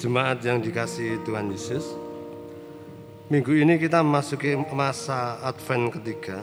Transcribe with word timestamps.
Jemaat 0.00 0.40
yang 0.40 0.64
dikasih 0.64 1.20
Tuhan 1.28 1.52
Yesus, 1.52 1.92
minggu 3.28 3.52
ini 3.52 3.76
kita 3.76 4.00
memasuki 4.00 4.56
masa 4.72 5.36
Advent 5.44 5.92
ketiga, 5.92 6.40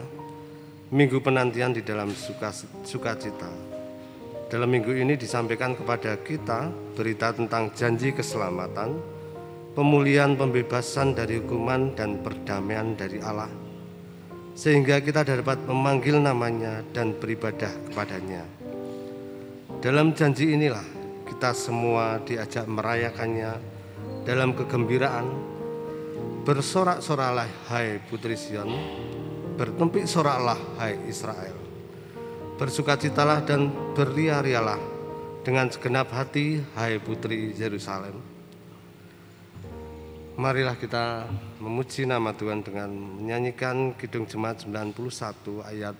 minggu 0.94 1.18
penantian 1.18 1.74
di 1.74 1.82
dalam 1.82 2.14
suka, 2.14 2.54
sukacita. 2.86 3.50
Dalam 4.46 4.70
minggu 4.70 4.94
ini 4.94 5.18
disampaikan 5.18 5.74
kepada 5.74 6.14
kita 6.22 6.70
berita 6.94 7.34
tentang 7.34 7.74
janji 7.74 8.14
keselamatan, 8.14 8.94
pemulihan 9.74 10.38
pembebasan 10.38 11.18
dari 11.18 11.42
hukuman 11.42 11.98
dan 11.98 12.22
perdamaian 12.22 12.94
dari 12.94 13.18
Allah. 13.18 13.50
Sehingga 14.54 15.02
kita 15.02 15.26
dapat 15.26 15.66
memanggil 15.66 16.22
namanya 16.22 16.86
dan 16.94 17.10
beribadah 17.10 17.74
kepadanya. 17.90 18.46
Dalam 19.82 20.14
janji 20.14 20.54
inilah 20.54 20.97
kita 21.28 21.52
semua 21.52 22.16
diajak 22.24 22.64
merayakannya 22.64 23.60
dalam 24.24 24.56
kegembiraan. 24.56 25.28
Bersorak-soraklah 26.48 27.68
hai 27.68 28.00
putri 28.08 28.32
Sion, 28.32 28.72
bertempik 29.60 30.08
soraklah 30.08 30.56
hai 30.80 30.96
Israel. 31.04 31.52
Bersukacitalah 32.56 33.44
dan 33.44 33.68
beria-rialah 33.92 34.80
dengan 35.44 35.68
segenap 35.68 36.08
hati 36.08 36.64
hai 36.72 36.96
putri 36.96 37.52
Yerusalem. 37.52 38.16
Marilah 40.40 40.80
kita 40.80 41.28
memuji 41.60 42.08
nama 42.08 42.32
Tuhan 42.32 42.64
dengan 42.64 42.88
menyanyikan 42.88 43.92
Kidung 44.00 44.24
Jemaat 44.24 44.64
91 44.64 45.12
ayat 45.66 45.98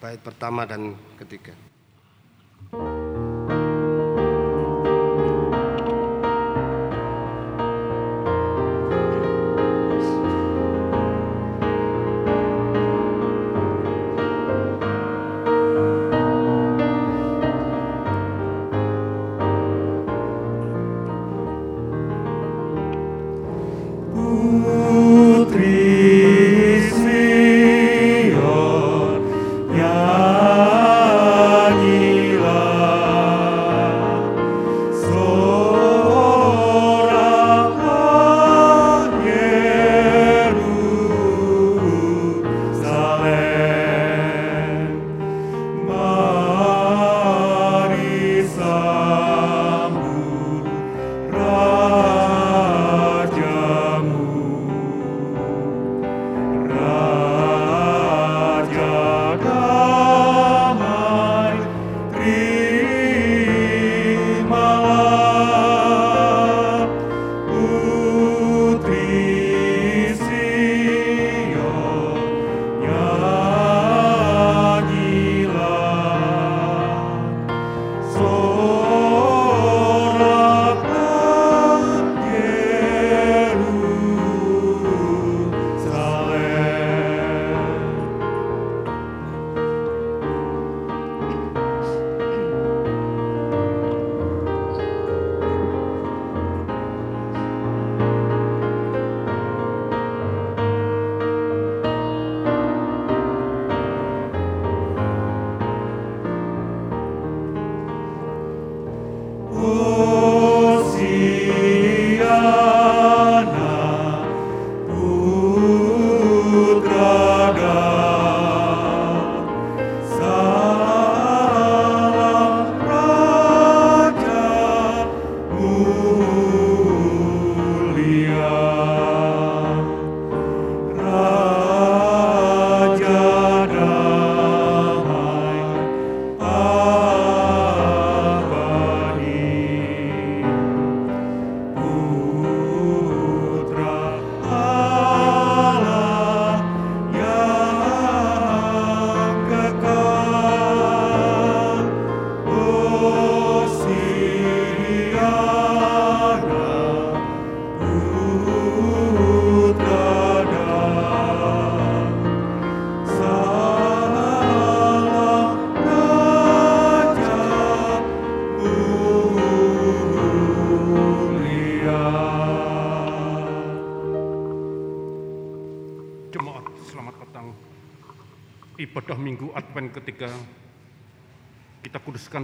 bait 0.00 0.22
pertama 0.22 0.64
dan 0.64 0.96
ketiga 1.20 1.69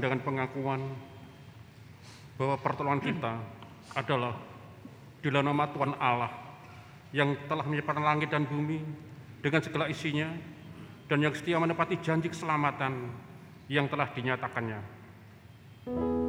dengan 0.07 0.23
pengakuan 0.23 0.87
bahwa 2.39 2.55
pertolongan 2.63 3.03
kita 3.03 3.35
adalah 3.99 4.39
di 5.19 5.27
dalam 5.35 5.51
nama 5.51 5.67
Tuhan 5.67 5.93
Allah 5.99 6.31
yang 7.11 7.35
telah 7.51 7.67
menyebabkan 7.67 8.07
langit 8.07 8.31
dan 8.31 8.47
bumi 8.47 8.79
dengan 9.43 9.59
segala 9.67 9.91
isinya 9.91 10.31
dan 11.11 11.19
yang 11.19 11.35
setia 11.35 11.59
menepati 11.59 11.99
janji 11.99 12.31
keselamatan 12.31 13.11
yang 13.67 13.91
telah 13.91 14.07
dinyatakannya. 14.15 14.81
Untuk 15.91 16.26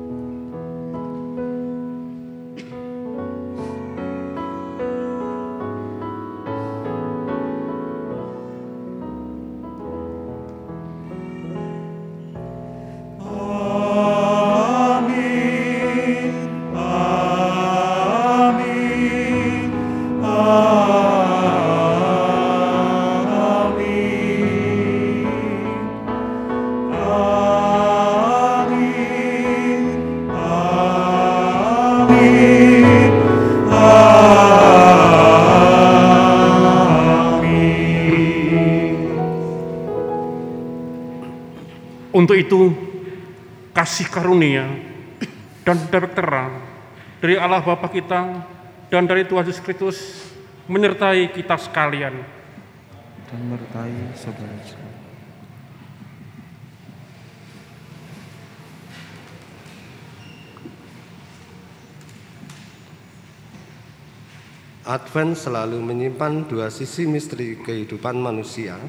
itu, 42.37 42.73
kasih 43.73 44.09
karunia 44.09 44.65
dan 45.65 45.77
terang 45.89 46.63
dari 47.17 47.35
Allah 47.35 47.61
Bapa 47.65 47.89
kita 47.89 48.45
dan 48.87 49.03
dari 49.09 49.25
Tuhan 49.25 49.45
Yesus 49.45 49.61
Kristus 49.61 49.97
menyertai 50.69 51.33
kita 51.33 51.57
sekalian. 51.57 52.37
dan 53.27 53.43
menyertai 53.43 54.15
saudara 54.15 54.55
sekalian. 54.63 54.87
Advent 64.87 65.35
selalu 65.35 65.83
menyimpan 65.83 66.47
dua 66.47 66.71
sisi 66.71 67.03
misteri 67.03 67.59
kehidupan 67.59 68.15
manusia 68.15 68.79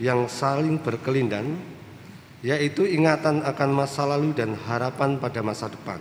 yang 0.00 0.24
saling 0.24 0.80
berkelindan, 0.80 1.60
yaitu 2.44 2.84
ingatan 2.84 3.40
akan 3.40 3.70
masa 3.72 4.04
lalu 4.04 4.36
dan 4.36 4.52
harapan 4.52 5.16
pada 5.16 5.40
masa 5.40 5.72
depan. 5.72 5.96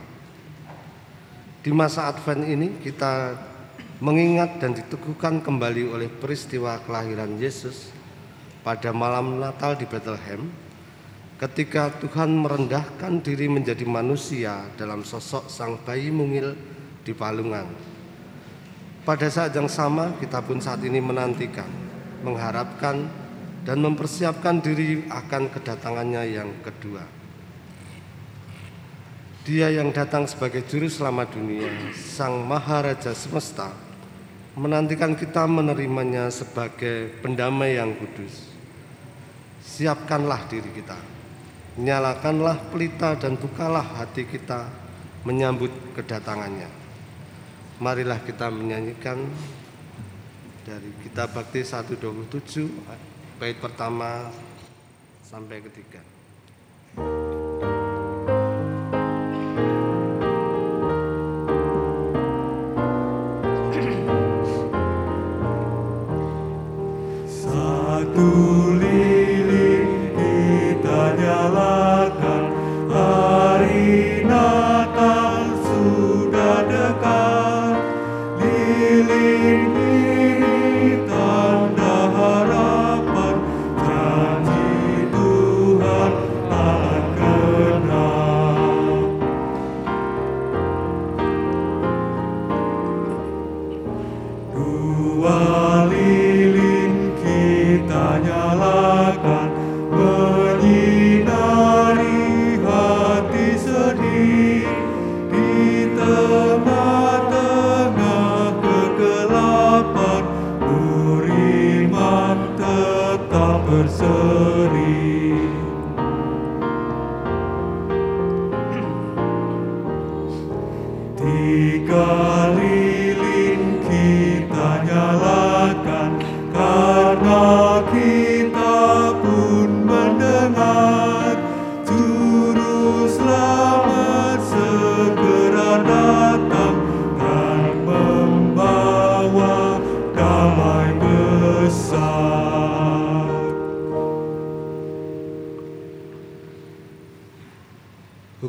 Di 1.63 1.71
masa 1.71 2.11
Advent 2.11 2.43
ini 2.43 2.83
kita 2.83 3.39
mengingat 4.03 4.59
dan 4.59 4.75
diteguhkan 4.75 5.39
kembali 5.39 5.87
oleh 5.87 6.11
peristiwa 6.11 6.83
kelahiran 6.83 7.39
Yesus 7.39 7.87
pada 8.59 8.91
malam 8.91 9.39
Natal 9.39 9.79
di 9.79 9.87
Bethlehem 9.87 10.51
ketika 11.39 11.95
Tuhan 12.03 12.35
merendahkan 12.35 13.23
diri 13.23 13.47
menjadi 13.47 13.87
manusia 13.87 14.67
dalam 14.75 15.07
sosok 15.07 15.47
sang 15.47 15.79
bayi 15.87 16.11
mungil 16.11 16.51
di 17.07 17.15
palungan. 17.15 17.71
Pada 19.07 19.27
saat 19.27 19.55
yang 19.55 19.67
sama, 19.67 20.15
kita 20.19 20.39
pun 20.43 20.63
saat 20.63 20.79
ini 20.83 21.03
menantikan, 21.03 21.67
mengharapkan, 22.23 23.22
dan 23.63 23.79
mempersiapkan 23.79 24.59
diri 24.59 25.07
akan 25.07 25.47
kedatangannya 25.51 26.23
yang 26.35 26.51
kedua. 26.63 27.03
Dia 29.43 29.71
yang 29.71 29.91
datang 29.91 30.23
sebagai 30.23 30.63
juru 30.63 30.87
selamat 30.87 31.35
dunia, 31.35 31.67
Sang 31.91 32.47
Maharaja 32.47 33.11
Semesta, 33.11 33.75
menantikan 34.55 35.19
kita 35.19 35.43
menerimanya 35.47 36.31
sebagai 36.31 37.11
pendamai 37.19 37.75
yang 37.75 37.91
kudus. 37.99 38.51
Siapkanlah 39.63 40.47
diri 40.47 40.71
kita, 40.71 40.95
nyalakanlah 41.75 42.71
pelita 42.71 43.19
dan 43.19 43.35
bukalah 43.35 43.83
hati 43.99 44.27
kita 44.27 44.67
menyambut 45.27 45.71
kedatangannya. 45.95 46.67
Marilah 47.83 48.23
kita 48.23 48.47
menyanyikan 48.47 49.27
dari 50.63 50.87
kitab 51.03 51.35
Bakti 51.35 51.67
127 51.67 53.12
bait 53.39 53.57
pertama 53.57 54.29
sampai 55.25 55.61
ketiga. 55.65 56.01
Satu 67.25 68.72
kita 97.93 98.17
nyalakan 98.25 98.82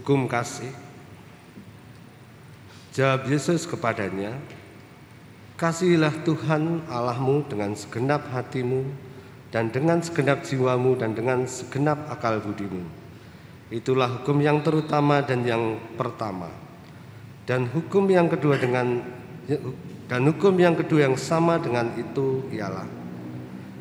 Hukum 0.05 0.29
kasih 0.29 0.69
Jawab 2.93 3.25
Yesus 3.25 3.65
kepadanya, 3.65 4.37
Kasihilah 5.57 6.13
Tuhan 6.29 6.85
Allahmu 6.93 7.49
dengan 7.49 7.73
segenap 7.73 8.29
hatimu 8.29 8.85
dan 9.49 9.73
dengan 9.73 10.05
segenap 10.05 10.45
jiwamu 10.45 11.01
dan 11.01 11.17
dengan 11.17 11.49
segenap 11.49 12.05
akal 12.13 12.37
budimu. 12.45 12.85
Itulah 13.73 14.21
hukum 14.21 14.45
yang 14.45 14.61
terutama 14.61 15.25
dan 15.25 15.41
yang 15.41 15.81
pertama. 15.97 16.53
Dan 17.49 17.65
hukum 17.73 18.05
yang 18.05 18.29
kedua 18.29 18.61
dengan 18.61 19.01
dan 20.05 20.21
hukum 20.29 20.53
yang 20.61 20.77
kedua 20.77 21.09
yang 21.09 21.17
sama 21.17 21.57
dengan 21.57 21.97
itu 21.97 22.45
ialah 22.53 22.85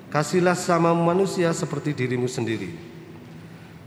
Kasihlah 0.08 0.56
sama 0.56 0.96
manusia 0.96 1.51
seperti 1.51 1.92
dirimu 1.92 2.32
sendiri. 2.32 2.72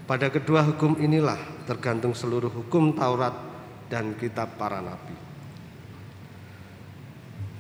Pada 0.05 0.28
kedua 0.28 0.61
hukum 0.61 1.00
inilah 1.00 1.56
tergantung 1.67 2.15
seluruh 2.15 2.49
hukum 2.49 2.95
Taurat 2.95 3.35
dan 3.91 4.15
kitab 4.15 4.55
para 4.55 4.79
nabi. 4.79 5.13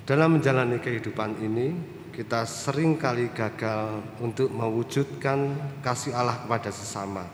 Dalam 0.06 0.38
menjalani 0.38 0.78
kehidupan 0.78 1.42
ini, 1.42 1.74
kita 2.14 2.46
sering 2.46 2.94
kali 2.94 3.34
gagal 3.34 4.00
untuk 4.22 4.48
mewujudkan 4.54 5.52
kasih 5.82 6.14
Allah 6.14 6.38
kepada 6.46 6.70
sesama. 6.70 7.26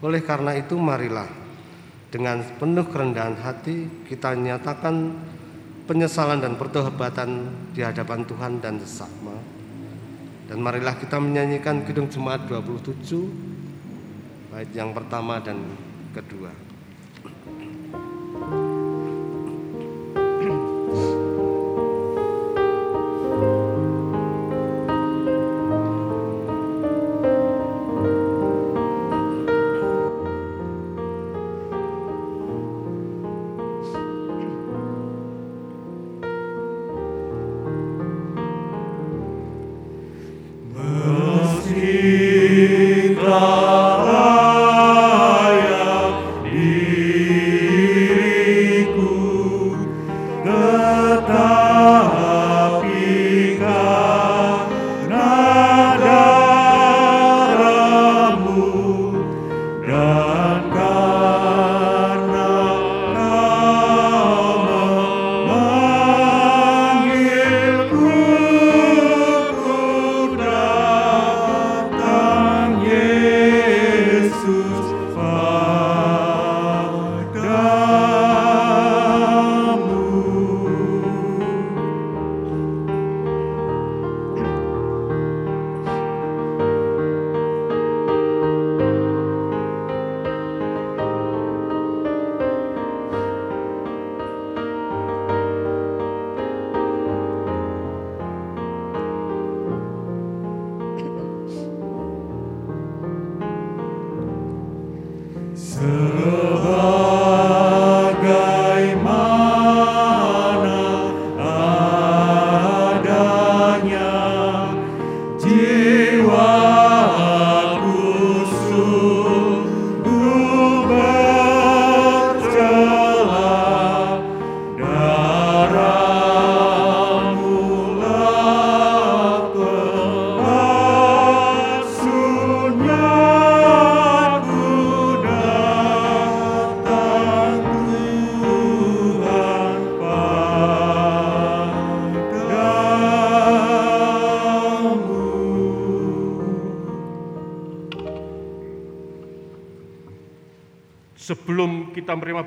Oleh 0.00 0.24
karena 0.24 0.56
itu, 0.56 0.74
marilah 0.80 1.28
dengan 2.08 2.40
penuh 2.56 2.88
kerendahan 2.88 3.36
hati 3.36 4.06
kita 4.08 4.32
nyatakan 4.38 5.12
penyesalan 5.84 6.40
dan 6.40 6.56
pertobatan 6.56 7.52
di 7.76 7.84
hadapan 7.84 8.24
Tuhan 8.24 8.62
dan 8.64 8.80
sesama. 8.80 9.36
Dan 10.48 10.60
marilah 10.60 10.96
kita 10.96 11.20
menyanyikan 11.20 11.84
Kidung 11.84 12.08
Jemaat 12.08 12.48
27 12.48 13.63
bait 14.54 14.70
yang 14.70 14.94
pertama 14.94 15.42
dan 15.42 15.58
kedua. 16.14 16.54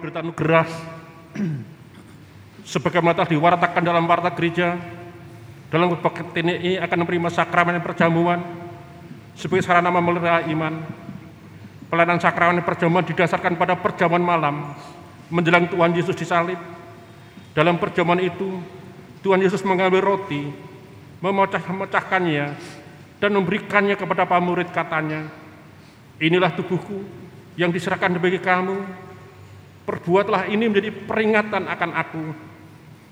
Berita 0.07 0.23
anugerah 0.23 0.63
sebagaimana 2.71 3.11
telah 3.11 3.27
diwartakan 3.27 3.83
dalam 3.83 4.07
warta 4.07 4.31
gereja 4.31 4.79
dalam 5.67 5.91
kebaktian 5.99 6.47
ini 6.47 6.79
akan 6.79 7.03
menerima 7.03 7.27
sakramen 7.27 7.83
perjamuan 7.83 8.39
sebagai 9.35 9.67
sarana 9.67 9.91
memelihara 9.91 10.47
iman. 10.47 10.79
Pelayanan 11.91 12.23
sakramen 12.23 12.63
perjamuan 12.63 13.03
didasarkan 13.03 13.59
pada 13.59 13.75
perjamuan 13.75 14.23
malam 14.23 14.71
menjelang 15.27 15.67
Tuhan 15.67 15.91
Yesus 15.91 16.15
disalib. 16.15 16.59
Dalam 17.51 17.75
perjamuan 17.75 18.23
itu 18.23 18.63
Tuhan 19.19 19.43
Yesus 19.43 19.59
mengambil 19.67 20.07
roti 20.07 20.47
memecah-mecahkannya 21.19 22.55
dan 23.19 23.29
memberikannya 23.35 23.99
kepada 23.99 24.23
para 24.23 24.39
murid 24.39 24.71
katanya 24.71 25.27
inilah 26.23 26.55
tubuhku 26.55 27.03
yang 27.59 27.75
diserahkan 27.75 28.15
bagi 28.15 28.39
kamu 28.39 29.06
perbuatlah 29.87 30.51
ini 30.51 30.67
menjadi 30.67 30.91
peringatan 30.91 31.63
akan 31.71 31.91
aku 31.95 32.23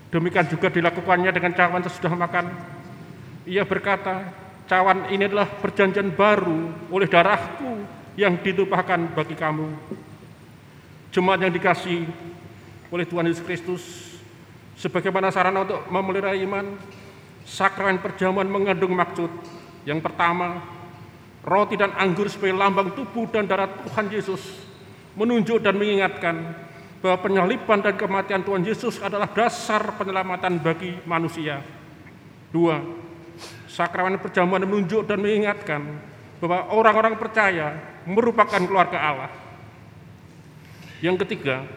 Demikian 0.06 0.46
juga 0.46 0.70
dilakukannya 0.70 1.28
dengan 1.34 1.52
cawan 1.52 1.82
sesudah 1.82 2.14
makan. 2.14 2.46
Ia 3.46 3.66
berkata, 3.66 4.30
cawan 4.70 5.10
ini 5.10 5.26
adalah 5.26 5.44
perjanjian 5.44 6.14
baru 6.14 6.72
oleh 6.90 7.10
darahku 7.10 7.82
yang 8.14 8.38
ditumpahkan 8.38 9.12
bagi 9.12 9.34
kamu. 9.34 9.66
Jemaat 11.10 11.44
yang 11.44 11.52
dikasih 11.54 12.06
oleh 12.88 13.04
Tuhan 13.04 13.26
Yesus 13.26 13.44
Kristus, 13.44 13.82
sebagaimana 14.78 15.28
sarana 15.28 15.66
untuk 15.66 15.82
memelihara 15.90 16.38
iman, 16.38 16.78
sakramen 17.42 17.98
perjamuan 17.98 18.46
mengandung 18.46 18.94
maksud. 18.94 19.30
Yang 19.84 20.00
pertama, 20.06 20.64
roti 21.42 21.74
dan 21.76 21.90
anggur 21.98 22.30
sebagai 22.30 22.54
lambang 22.54 22.94
tubuh 22.94 23.26
dan 23.28 23.44
darah 23.44 23.70
Tuhan 23.84 24.06
Yesus 24.08 24.42
menunjuk 25.12 25.60
dan 25.60 25.74
mengingatkan 25.76 26.65
bahwa 27.00 27.18
penyaliban 27.20 27.78
dan 27.84 27.94
kematian 27.94 28.42
Tuhan 28.42 28.62
Yesus 28.64 28.96
adalah 28.98 29.28
dasar 29.30 29.94
penyelamatan 29.96 30.58
bagi 30.60 30.96
manusia. 31.04 31.60
Dua, 32.48 32.80
sakramen 33.68 34.16
perjamuan 34.16 34.64
menunjuk 34.64 35.04
dan 35.04 35.20
mengingatkan 35.20 35.82
bahwa 36.40 36.72
orang-orang 36.72 37.14
percaya 37.20 37.76
merupakan 38.08 38.60
keluarga 38.60 38.98
Allah. 39.00 39.30
Yang 41.04 41.26
ketiga, 41.28 41.68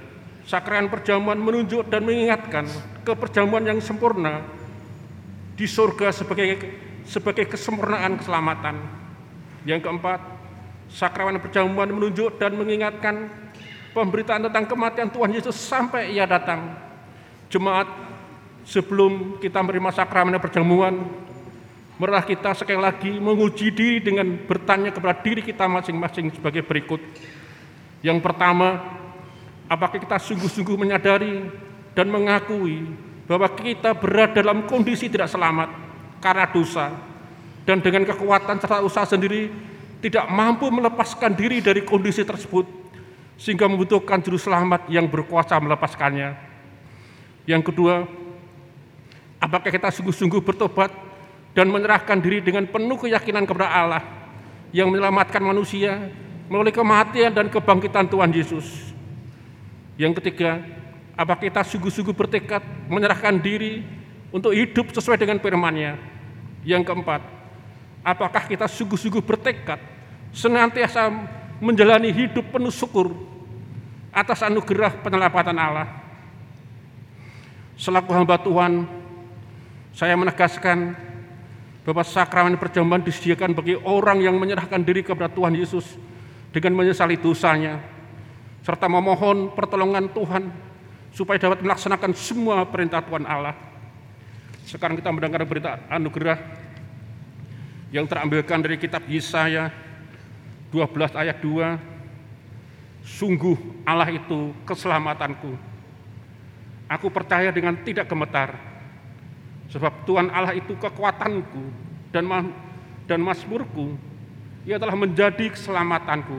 sakramen 0.48 0.88
perjamuan 0.88 1.36
menunjuk 1.36 1.84
dan 1.92 2.08
mengingatkan 2.08 2.66
ke 3.04 3.12
perjamuan 3.16 3.64
yang 3.68 3.80
sempurna 3.84 4.40
di 5.60 5.68
surga 5.68 6.16
sebagai 6.16 6.56
sebagai 7.04 7.50
kesempurnaan 7.52 8.16
keselamatan. 8.22 8.80
Yang 9.68 9.84
keempat, 9.84 10.24
sakramen 10.88 11.44
perjamuan 11.44 11.92
menunjuk 11.92 12.40
dan 12.40 12.56
mengingatkan 12.56 13.28
pemberitaan 13.92 14.48
tentang 14.50 14.66
kematian 14.70 15.10
Tuhan 15.10 15.32
Yesus 15.34 15.56
sampai 15.58 16.14
ia 16.14 16.26
datang. 16.30 16.78
Jemaat, 17.50 17.90
sebelum 18.66 19.42
kita 19.42 19.60
menerima 19.66 19.90
sakramen 19.94 20.38
perjamuan, 20.38 20.94
marilah 21.98 22.24
kita 22.24 22.54
sekali 22.54 22.78
lagi 22.78 23.12
menguji 23.18 23.74
diri 23.74 23.98
dengan 24.00 24.38
bertanya 24.46 24.94
kepada 24.94 25.18
diri 25.20 25.42
kita 25.42 25.66
masing-masing 25.66 26.30
sebagai 26.38 26.62
berikut. 26.62 27.02
Yang 28.06 28.22
pertama, 28.24 28.80
apakah 29.68 30.00
kita 30.00 30.22
sungguh-sungguh 30.22 30.78
menyadari 30.78 31.50
dan 31.98 32.08
mengakui 32.08 32.86
bahwa 33.28 33.50
kita 33.54 33.94
berada 33.98 34.42
dalam 34.42 34.66
kondisi 34.66 35.12
tidak 35.12 35.30
selamat 35.30 35.70
karena 36.24 36.46
dosa 36.50 36.94
dan 37.68 37.78
dengan 37.84 38.08
kekuatan 38.08 38.58
serta 38.58 38.82
usaha 38.82 39.06
sendiri 39.06 39.54
tidak 40.00 40.26
mampu 40.32 40.72
melepaskan 40.72 41.36
diri 41.38 41.62
dari 41.62 41.86
kondisi 41.86 42.26
tersebut 42.26 42.79
sehingga 43.40 43.72
membutuhkan 43.72 44.20
juru 44.20 44.36
selamat 44.36 44.92
yang 44.92 45.08
berkuasa 45.08 45.56
melepaskannya. 45.64 46.36
Yang 47.48 47.72
kedua, 47.72 48.04
apakah 49.40 49.72
kita 49.72 49.88
sungguh-sungguh 49.96 50.44
bertobat 50.44 50.92
dan 51.56 51.72
menyerahkan 51.72 52.20
diri 52.20 52.44
dengan 52.44 52.68
penuh 52.68 53.00
keyakinan 53.00 53.48
kepada 53.48 53.72
Allah 53.72 54.04
yang 54.76 54.92
menyelamatkan 54.92 55.40
manusia 55.40 56.12
melalui 56.52 56.74
kematian 56.76 57.32
dan 57.32 57.48
kebangkitan 57.48 58.06
Tuhan 58.10 58.30
Yesus. 58.36 58.94
Yang 59.96 60.20
ketiga, 60.22 60.62
apakah 61.16 61.48
kita 61.48 61.62
sungguh-sungguh 61.64 62.14
bertekad 62.14 62.62
menyerahkan 62.92 63.40
diri 63.40 63.86
untuk 64.30 64.54
hidup 64.54 64.92
sesuai 64.94 65.18
dengan 65.18 65.40
firman-Nya? 65.42 65.98
Yang 66.66 66.92
keempat, 66.92 67.22
apakah 68.04 68.44
kita 68.46 68.68
sungguh-sungguh 68.68 69.24
bertekad 69.24 69.80
senantiasa 70.36 71.10
menjalani 71.60 72.14
hidup 72.14 72.50
penuh 72.50 72.72
syukur 72.72 73.12
atas 74.14 74.42
anugerah 74.46 75.02
penyelamatan 75.02 75.58
Allah. 75.58 75.88
Selaku 77.80 78.12
hamba 78.12 78.36
Tuhan, 78.42 78.84
saya 79.96 80.14
menegaskan 80.20 80.94
bahwa 81.88 82.04
sakramen 82.04 82.60
perjamuan 82.60 83.02
disediakan 83.02 83.56
bagi 83.56 83.74
orang 83.80 84.20
yang 84.20 84.36
menyerahkan 84.36 84.84
diri 84.84 85.02
kepada 85.02 85.32
Tuhan 85.32 85.56
Yesus 85.56 85.96
dengan 86.52 86.76
menyesali 86.76 87.16
dosanya, 87.16 87.80
serta 88.62 88.86
memohon 88.92 89.56
pertolongan 89.56 90.12
Tuhan 90.12 90.52
supaya 91.16 91.40
dapat 91.40 91.64
melaksanakan 91.64 92.12
semua 92.14 92.68
perintah 92.68 93.02
Tuhan 93.02 93.26
Allah. 93.26 93.56
Sekarang 94.68 95.00
kita 95.00 95.10
mendengar 95.10 95.42
berita 95.50 95.82
anugerah 95.90 96.38
yang 97.90 98.06
terambilkan 98.06 98.62
dari 98.62 98.78
kitab 98.78 99.02
Yesaya 99.10 99.74
12 100.70 101.18
ayat 101.18 101.42
2 101.42 101.89
Sungguh 103.10 103.58
Allah 103.90 104.14
itu 104.14 104.54
keselamatanku. 104.70 105.58
Aku 106.90 107.10
percaya 107.10 107.50
dengan 107.50 107.74
tidak 107.82 108.06
gemetar. 108.06 108.54
Sebab 109.70 110.06
Tuhan 110.06 110.30
Allah 110.30 110.54
itu 110.54 110.78
kekuatanku 110.78 111.64
dan 112.14 112.26
dan 113.10 113.20
masmurku. 113.22 113.98
Ia 114.66 114.78
telah 114.78 114.94
menjadi 114.94 115.50
keselamatanku. 115.50 116.38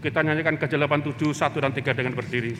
Kita 0.00 0.24
nyanyikan 0.24 0.56
ke 0.56 0.64
87, 0.70 1.36
1 1.36 1.58
dan 1.60 1.72
3 1.74 1.92
dengan 1.92 2.14
berdiri. 2.16 2.54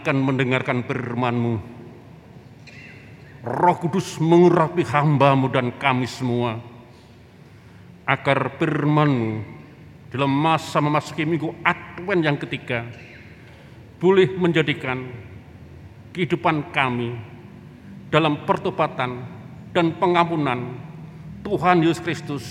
Akan 0.00 0.16
mendengarkan 0.16 0.80
firman-Mu. 0.88 1.54
Roh 3.44 3.76
Kudus 3.76 4.16
mengurapi 4.16 4.80
hamba-Mu 4.84 5.46
dan 5.52 5.76
kami 5.76 6.08
semua. 6.08 6.56
Agar 8.08 8.56
firman-Mu 8.56 9.60
dalam 10.10 10.32
masa 10.32 10.82
memasuki 10.82 11.22
minggu 11.22 11.54
Advent 11.62 12.22
yang 12.24 12.36
ketiga 12.40 12.82
boleh 14.00 14.26
menjadikan 14.34 15.06
kehidupan 16.10 16.74
kami 16.74 17.14
dalam 18.10 18.42
pertobatan 18.42 19.22
dan 19.70 19.94
pengampunan 20.00 20.74
Tuhan 21.46 21.84
Yesus 21.86 22.02
Kristus 22.02 22.44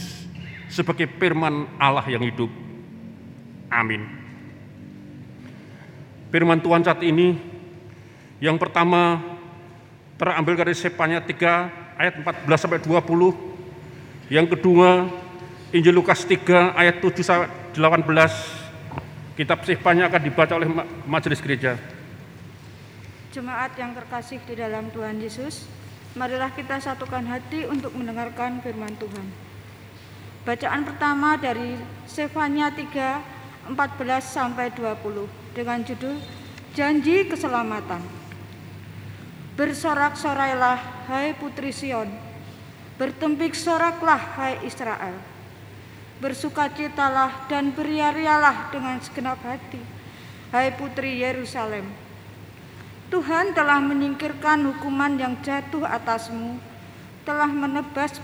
sebagai 0.72 1.10
firman 1.20 1.68
Allah 1.76 2.06
yang 2.08 2.24
hidup. 2.24 2.48
Amin. 3.68 4.19
Firman 6.30 6.62
Tuhan 6.62 6.86
saat 6.86 7.02
ini 7.02 7.34
yang 8.38 8.62
pertama 8.62 9.18
terambil 10.14 10.62
dari 10.62 10.78
Sepanya 10.78 11.18
3 11.26 11.98
ayat 11.98 12.22
14 12.22 12.46
sampai 12.54 12.78
20. 12.78 14.30
Yang 14.30 14.48
kedua 14.54 15.10
Injil 15.74 15.98
Lukas 15.98 16.22
3 16.30 16.78
ayat 16.78 17.02
7 17.02 17.26
sampai 17.26 17.50
18. 17.74 18.06
Kitab 19.42 19.66
Sepanya 19.66 20.06
akan 20.06 20.22
dibaca 20.22 20.54
oleh 20.54 20.70
majelis 21.10 21.42
gereja. 21.42 21.82
Jemaat 23.34 23.74
yang 23.82 23.98
terkasih 23.98 24.38
di 24.46 24.54
dalam 24.54 24.94
Tuhan 24.94 25.18
Yesus, 25.18 25.66
marilah 26.14 26.54
kita 26.54 26.78
satukan 26.78 27.26
hati 27.26 27.66
untuk 27.66 27.90
mendengarkan 27.98 28.62
firman 28.62 28.94
Tuhan. 29.02 29.26
Bacaan 30.46 30.82
pertama 30.86 31.42
dari 31.42 31.74
Sefanya 32.06 32.70
3, 32.70 33.74
14 33.74 33.78
sampai 34.22 34.70
20 34.78 35.49
dengan 35.56 35.82
judul 35.86 36.18
Janji 36.74 37.26
Keselamatan. 37.28 38.02
Bersorak-sorailah 39.60 41.10
hai 41.12 41.36
putri 41.36 41.76
Sion, 41.76 42.08
bertempik 42.96 43.56
soraklah 43.56 44.40
hai 44.40 44.64
Israel. 44.64 45.18
Bersukacitalah 46.20 47.48
dan 47.48 47.72
beriarialah 47.72 48.72
dengan 48.72 49.00
segenap 49.00 49.40
hati, 49.44 49.80
hai 50.52 50.72
putri 50.76 51.24
Yerusalem 51.24 52.10
Tuhan 53.10 53.58
telah 53.58 53.82
menyingkirkan 53.82 54.62
hukuman 54.70 55.18
yang 55.18 55.34
jatuh 55.42 55.82
atasmu, 55.82 56.62
telah 57.26 57.50
menebas 57.50 58.22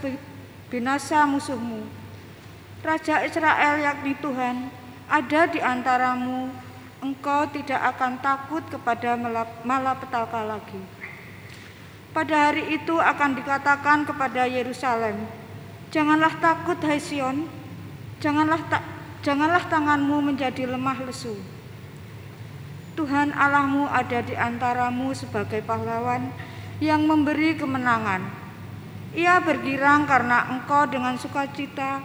binasa 0.70 1.26
musuhmu. 1.26 1.82
Raja 2.86 3.26
Israel 3.26 3.82
yakni 3.82 4.14
Tuhan 4.22 4.70
ada 5.10 5.50
di 5.50 5.58
antaramu, 5.58 6.54
engkau 7.04 7.48
tidak 7.52 7.96
akan 7.96 8.20
takut 8.20 8.64
kepada 8.68 9.16
malapetaka 9.64 10.46
lagi. 10.46 10.82
Pada 12.16 12.50
hari 12.52 12.80
itu 12.80 12.96
akan 12.96 13.36
dikatakan 13.36 14.08
kepada 14.08 14.48
Yerusalem, 14.48 15.28
janganlah 15.92 16.32
takut 16.40 16.80
hai 16.88 17.00
Sion, 17.00 17.48
janganlah 18.24 18.62
tak, 18.72 18.84
janganlah 19.20 19.64
tanganmu 19.68 20.24
menjadi 20.24 20.72
lemah 20.72 21.04
lesu 21.04 21.36
Tuhan 22.96 23.36
Allahmu 23.36 23.92
ada 23.92 24.24
di 24.24 24.32
antaramu 24.40 25.12
sebagai 25.12 25.60
pahlawan 25.68 26.32
yang 26.80 27.04
memberi 27.04 27.60
kemenangan. 27.60 28.24
Ia 29.12 29.44
bergirang 29.44 30.08
karena 30.08 30.48
engkau 30.56 30.88
dengan 30.88 31.20
sukacita, 31.20 32.00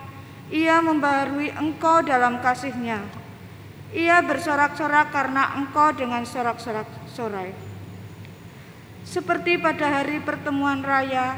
ia 0.51 0.83
membaharui 0.83 1.55
engkau 1.55 2.03
dalam 2.03 2.43
kasihnya. 2.43 3.07
Ia 3.91 4.23
bersorak-sorak 4.23 5.11
karena 5.11 5.59
engkau 5.59 5.91
dengan 5.91 6.23
sorak-sorak 6.23 6.87
sorai. 7.11 7.51
Seperti 9.03 9.59
pada 9.59 9.91
hari 9.91 10.23
pertemuan 10.23 10.79
raya, 10.87 11.35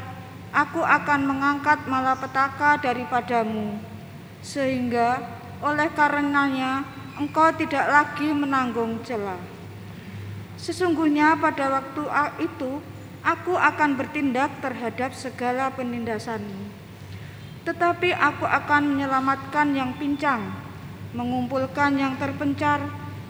aku 0.53 0.85
akan 0.85 1.25
mengangkat 1.25 1.89
malapetaka 1.89 2.77
daripadamu, 2.77 3.81
sehingga 4.45 5.17
oleh 5.65 5.89
karenanya 5.97 6.85
engkau 7.17 7.49
tidak 7.57 7.89
lagi 7.89 8.29
menanggung 8.29 9.01
celah. 9.01 9.41
Sesungguhnya 10.61 11.33
pada 11.41 11.81
waktu 11.81 12.03
itu 12.45 12.77
aku 13.25 13.57
akan 13.57 13.97
bertindak 13.97 14.53
terhadap 14.61 15.17
segala 15.17 15.73
penindasanmu. 15.73 16.69
Tetapi 17.65 18.13
aku 18.13 18.45
akan 18.45 18.93
menyelamatkan 18.93 19.73
yang 19.73 19.97
pincang, 19.97 20.62
mengumpulkan 21.13 21.95
yang 21.95 22.17
terpencar, 22.17 22.81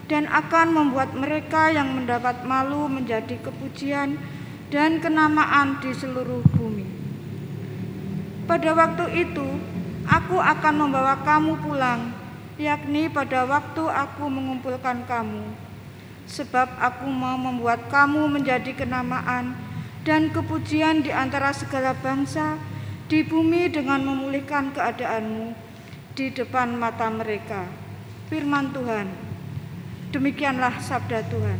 dan 0.04 0.28
akan 0.28 0.68
membuat 0.72 1.16
mereka 1.16 1.72
yang 1.72 1.88
mendapat 1.96 2.44
malu 2.44 2.88
menjadi 2.88 3.40
kepujian 3.40 4.20
dan 4.68 5.00
kenamaan 5.00 5.80
di 5.80 5.96
seluruh 5.96 6.44
bumi. 6.52 6.84
Pada 8.44 8.76
waktu 8.76 9.24
itu, 9.24 9.48
aku 10.04 10.36
akan 10.36 10.74
membawa 10.76 11.24
kamu 11.24 11.56
pulang 11.64 12.12
yakni 12.60 13.08
pada 13.08 13.48
waktu 13.48 13.82
aku 13.88 14.28
mengumpulkan 14.28 15.08
kamu. 15.08 15.56
Sebab 16.28 16.80
aku 16.80 17.08
mau 17.08 17.36
membuat 17.36 17.88
kamu 17.88 18.28
menjadi 18.28 18.72
kenamaan 18.76 19.56
dan 20.04 20.28
kepujian 20.32 21.00
di 21.00 21.12
antara 21.12 21.52
segala 21.52 21.96
bangsa 21.96 22.56
di 23.08 23.24
bumi 23.24 23.68
dengan 23.68 24.00
memulihkan 24.04 24.72
keadaanmu 24.72 25.73
di 26.14 26.30
depan 26.30 26.78
mata 26.78 27.10
mereka. 27.10 27.66
Firman 28.30 28.70
Tuhan. 28.70 29.10
Demikianlah 30.14 30.78
sabda 30.78 31.26
Tuhan. 31.26 31.58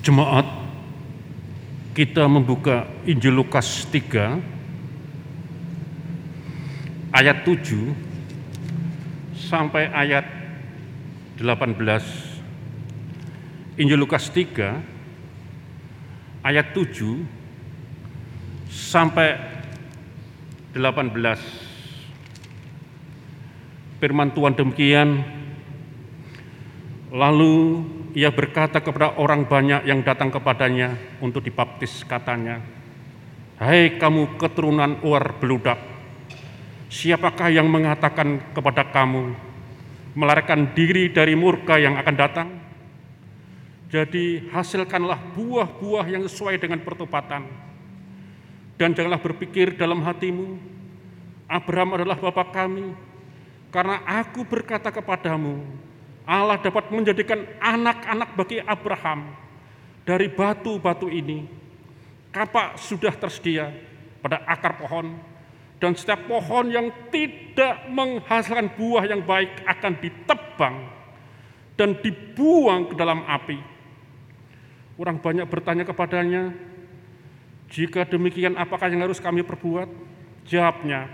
Jemaat 0.00 0.48
kita 1.92 2.24
membuka 2.24 2.88
Injil 3.04 3.36
Lukas 3.36 3.84
3 3.92 4.40
ayat 7.12 7.44
7 7.44 7.92
sampai 9.36 9.92
ayat 9.92 10.24
18. 11.36 11.76
Injil 13.76 14.00
Lukas 14.00 14.32
3 14.32 14.80
ayat 16.40 16.72
7 16.72 17.35
sampai 18.76 19.40
18. 20.76 21.16
Firman 23.96 24.28
Tuhan 24.36 24.52
demikian, 24.52 25.24
lalu 27.08 27.80
ia 28.12 28.28
berkata 28.28 28.84
kepada 28.84 29.16
orang 29.16 29.48
banyak 29.48 29.88
yang 29.88 30.04
datang 30.04 30.28
kepadanya 30.28 30.92
untuk 31.24 31.40
dibaptis 31.40 32.04
katanya, 32.04 32.60
Hai 33.56 33.96
kamu 33.96 34.36
keturunan 34.36 35.00
uar 35.00 35.40
beludak, 35.40 35.80
siapakah 36.92 37.48
yang 37.48 37.72
mengatakan 37.72 38.52
kepada 38.52 38.84
kamu, 38.92 39.32
melarikan 40.12 40.76
diri 40.76 41.08
dari 41.08 41.32
murka 41.32 41.80
yang 41.80 41.96
akan 41.96 42.16
datang? 42.20 42.52
Jadi 43.88 44.52
hasilkanlah 44.52 45.32
buah-buah 45.32 46.04
yang 46.12 46.28
sesuai 46.28 46.60
dengan 46.60 46.84
pertobatan. 46.84 47.48
Dan 48.76 48.92
janganlah 48.92 49.20
berpikir 49.24 49.72
dalam 49.76 50.04
hatimu, 50.04 50.60
Abraham 51.48 51.96
adalah 51.96 52.20
bapak 52.20 52.52
kami, 52.52 52.92
karena 53.72 54.04
aku 54.04 54.44
berkata 54.44 54.92
kepadamu, 54.92 55.64
Allah 56.28 56.60
dapat 56.60 56.92
menjadikan 56.92 57.46
anak-anak 57.56 58.36
bagi 58.36 58.60
Abraham 58.60 59.32
dari 60.04 60.28
batu-batu 60.28 61.08
ini. 61.08 61.48
Kapak 62.34 62.76
sudah 62.76 63.16
tersedia 63.16 63.72
pada 64.20 64.44
akar 64.44 64.76
pohon 64.76 65.16
dan 65.80 65.96
setiap 65.96 66.24
pohon 66.28 66.68
yang 66.68 66.92
tidak 67.08 67.88
menghasilkan 67.88 68.76
buah 68.76 69.04
yang 69.08 69.24
baik 69.24 69.64
akan 69.64 69.92
ditebang 70.04 70.76
dan 71.76 71.96
dibuang 72.00 72.92
ke 72.92 72.94
dalam 72.96 73.24
api. 73.24 73.56
Orang 74.96 75.20
banyak 75.20 75.44
bertanya 75.48 75.84
kepadanya, 75.84 76.52
jika 77.70 78.06
demikian 78.06 78.54
apakah 78.54 78.86
yang 78.86 79.02
harus 79.06 79.18
kami 79.18 79.42
perbuat? 79.42 79.88
Jawabnya, 80.46 81.10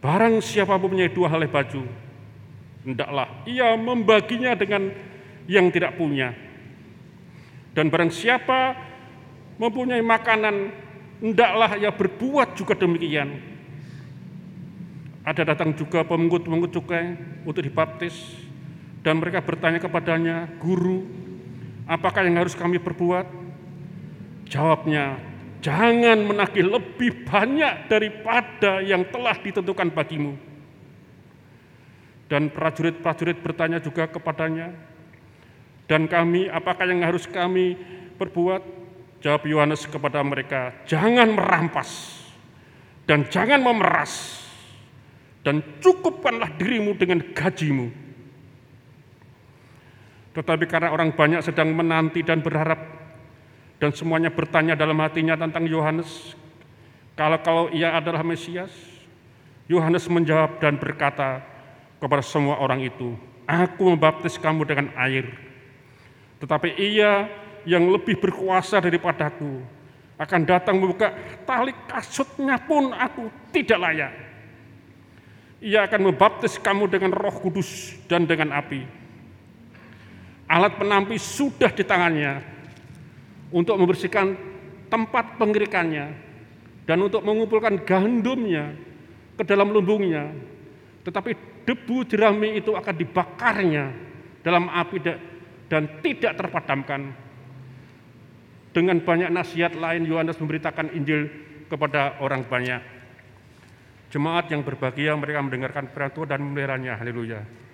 barang 0.00 0.40
siapa 0.40 0.72
mempunyai 0.80 1.12
dua 1.12 1.28
helai 1.28 1.50
baju, 1.50 1.84
hendaklah 2.84 3.28
ia 3.44 3.76
membaginya 3.76 4.56
dengan 4.56 4.88
yang 5.44 5.68
tidak 5.68 6.00
punya. 6.00 6.32
Dan 7.76 7.92
barang 7.92 8.08
siapa 8.08 8.72
mempunyai 9.60 10.00
makanan, 10.00 10.72
hendaklah 11.20 11.76
ia 11.76 11.92
berbuat 11.92 12.56
juga 12.56 12.72
demikian. 12.72 13.36
Ada 15.28 15.52
datang 15.52 15.76
juga 15.76 16.00
pemungut-pemungut 16.08 16.72
cukai 16.72 17.12
untuk 17.44 17.60
dibaptis, 17.60 18.16
dan 19.04 19.20
mereka 19.20 19.44
bertanya 19.44 19.76
kepadanya, 19.76 20.48
Guru, 20.56 21.04
apakah 21.84 22.24
yang 22.24 22.40
harus 22.40 22.56
kami 22.56 22.80
perbuat? 22.80 23.28
Jawabnya, 24.48 25.20
Jangan 25.58 26.22
menagih 26.22 26.62
lebih 26.66 27.26
banyak 27.26 27.90
daripada 27.90 28.78
yang 28.78 29.02
telah 29.10 29.34
ditentukan 29.38 29.90
bagimu. 29.90 30.38
Dan 32.28 32.52
prajurit-prajurit 32.52 33.40
bertanya 33.40 33.80
juga 33.80 34.04
kepadanya, 34.04 34.76
dan 35.88 36.04
kami, 36.04 36.52
apakah 36.52 36.84
yang 36.84 37.00
harus 37.00 37.24
kami 37.24 37.74
perbuat? 38.20 38.76
Jawab 39.18 39.50
Yohanes 39.50 39.82
kepada 39.88 40.22
mereka, 40.22 40.70
jangan 40.86 41.34
merampas 41.34 42.22
dan 43.02 43.26
jangan 43.26 43.58
memeras 43.58 44.46
dan 45.42 45.58
cukupkanlah 45.82 46.54
dirimu 46.54 46.94
dengan 46.94 47.18
gajimu. 47.34 47.90
Tetapi 50.38 50.64
karena 50.70 50.94
orang 50.94 51.18
banyak 51.18 51.42
sedang 51.42 51.74
menanti 51.74 52.22
dan 52.22 52.38
berharap 52.38 52.78
dan 53.78 53.94
semuanya 53.94 54.30
bertanya 54.30 54.74
dalam 54.74 54.98
hatinya 54.98 55.38
tentang 55.38 55.62
Yohanes, 55.70 56.34
kalau 57.14 57.38
kalau 57.42 57.64
ia 57.70 57.94
adalah 57.94 58.26
Mesias, 58.26 58.74
Yohanes 59.70 60.10
menjawab 60.10 60.58
dan 60.58 60.74
berkata 60.78 61.42
kepada 62.02 62.22
semua 62.22 62.58
orang 62.58 62.82
itu, 62.82 63.14
Aku 63.48 63.88
membaptis 63.88 64.36
kamu 64.36 64.66
dengan 64.66 64.92
air, 64.98 65.30
tetapi 66.42 66.74
ia 66.76 67.30
yang 67.64 67.86
lebih 67.88 68.18
berkuasa 68.20 68.82
daripadaku 68.82 69.62
akan 70.18 70.40
datang 70.42 70.76
membuka 70.82 71.14
tali 71.46 71.70
kasutnya 71.86 72.58
pun 72.58 72.90
aku 72.90 73.30
tidak 73.54 73.78
layak. 73.78 74.12
Ia 75.62 75.86
akan 75.86 76.12
membaptis 76.12 76.58
kamu 76.58 76.90
dengan 76.90 77.14
roh 77.14 77.34
kudus 77.34 77.94
dan 78.10 78.26
dengan 78.26 78.54
api. 78.58 78.82
Alat 80.50 80.74
penampi 80.76 81.18
sudah 81.18 81.70
di 81.70 81.82
tangannya 81.86 82.57
untuk 83.52 83.76
membersihkan 83.80 84.36
tempat 84.88 85.36
pengirikannya 85.36 86.12
dan 86.88 86.98
untuk 87.04 87.20
mengumpulkan 87.20 87.84
gandumnya 87.84 88.72
ke 89.36 89.44
dalam 89.44 89.68
lumbungnya. 89.68 90.32
Tetapi 91.04 91.62
debu 91.68 92.04
jerami 92.08 92.56
itu 92.56 92.72
akan 92.72 92.94
dibakarnya 92.96 93.92
dalam 94.40 94.72
api 94.72 94.98
dan 95.68 96.00
tidak 96.00 96.32
terpadamkan. 96.40 97.12
Dengan 98.72 99.00
banyak 99.00 99.32
nasihat 99.32 99.72
lain 99.76 100.04
Yohanes 100.04 100.36
memberitakan 100.40 100.92
Injil 100.92 101.28
kepada 101.68 102.20
orang 102.20 102.44
banyak. 102.44 102.80
Jemaat 104.08 104.48
yang 104.48 104.64
berbahagia 104.64 105.12
mereka 105.16 105.44
mendengarkan 105.44 105.92
firman 105.92 106.24
dan 106.28 106.40
memeliharanya. 106.40 106.96
Haleluya. 106.96 107.67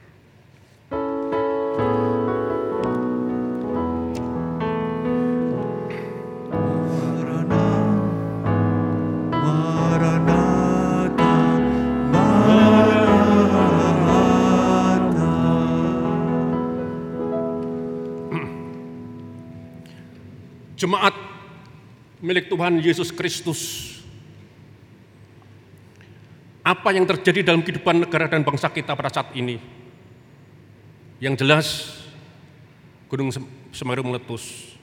Jemaat 20.84 21.16
milik 22.20 22.52
Tuhan 22.52 22.76
Yesus 22.84 23.08
Kristus. 23.08 23.60
Apa 26.60 26.92
yang 26.92 27.08
terjadi 27.08 27.40
dalam 27.40 27.64
kehidupan 27.64 28.04
negara 28.04 28.28
dan 28.28 28.44
bangsa 28.44 28.68
kita 28.68 28.92
pada 28.92 29.08
saat 29.08 29.32
ini? 29.32 29.56
Yang 31.24 31.34
jelas 31.40 31.66
Gunung 33.08 33.32
Semeru 33.72 34.04
meletus. 34.04 34.76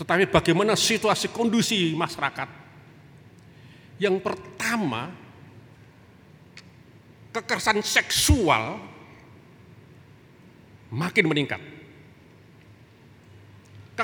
Tetapi 0.00 0.32
bagaimana 0.32 0.72
situasi 0.72 1.28
kondisi 1.28 1.92
masyarakat? 1.92 2.48
Yang 4.00 4.24
pertama, 4.24 5.12
kekerasan 7.36 7.84
seksual 7.84 8.80
makin 10.88 11.28
meningkat 11.28 11.79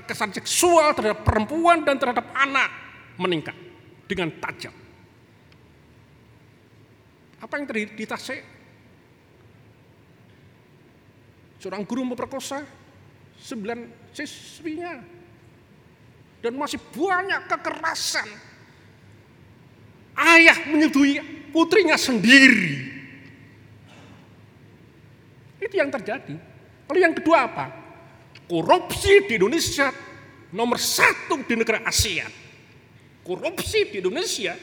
kekerasan 0.05 0.35
seksual 0.37 0.93
terhadap 0.93 1.25
perempuan 1.25 1.87
dan 1.87 1.97
terhadap 1.97 2.29
anak 2.37 2.69
meningkat 3.17 3.57
dengan 4.05 4.29
tajam. 4.43 4.75
Apa 7.41 7.53
yang 7.61 7.67
terjadi 7.69 7.93
di 7.95 8.05
Tasik? 8.09 8.41
Seorang 11.61 11.87
guru 11.87 12.03
memperkosa 12.05 12.65
sembilan 13.41 14.11
siswinya. 14.13 14.99
Dan 16.41 16.53
masih 16.55 16.79
banyak 16.79 17.49
kekerasan. 17.49 18.29
Ayah 20.17 20.69
menyetujui 20.69 21.51
putrinya 21.51 21.97
sendiri. 21.97 22.93
Itu 25.61 25.75
yang 25.75 25.91
terjadi. 25.91 26.37
Lalu 26.87 26.99
yang 27.03 27.15
kedua 27.17 27.51
apa? 27.51 27.86
Korupsi 28.47 29.27
di 29.27 29.35
Indonesia 29.35 29.91
nomor 30.55 30.79
satu 30.79 31.43
di 31.43 31.55
negara 31.59 31.83
ASEAN. 31.83 32.31
Korupsi 33.27 33.91
di 33.91 33.99
Indonesia 33.99 34.55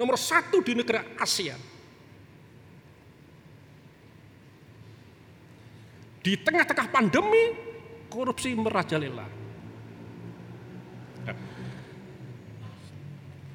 nomor 0.00 0.16
satu 0.16 0.64
di 0.64 0.72
negara 0.72 1.04
ASEAN. 1.20 1.60
Di 6.24 6.32
tengah-tengah 6.40 6.88
pandemi, 6.88 7.52
korupsi 8.08 8.56
merajalela. 8.56 9.28
Nah, 11.28 11.36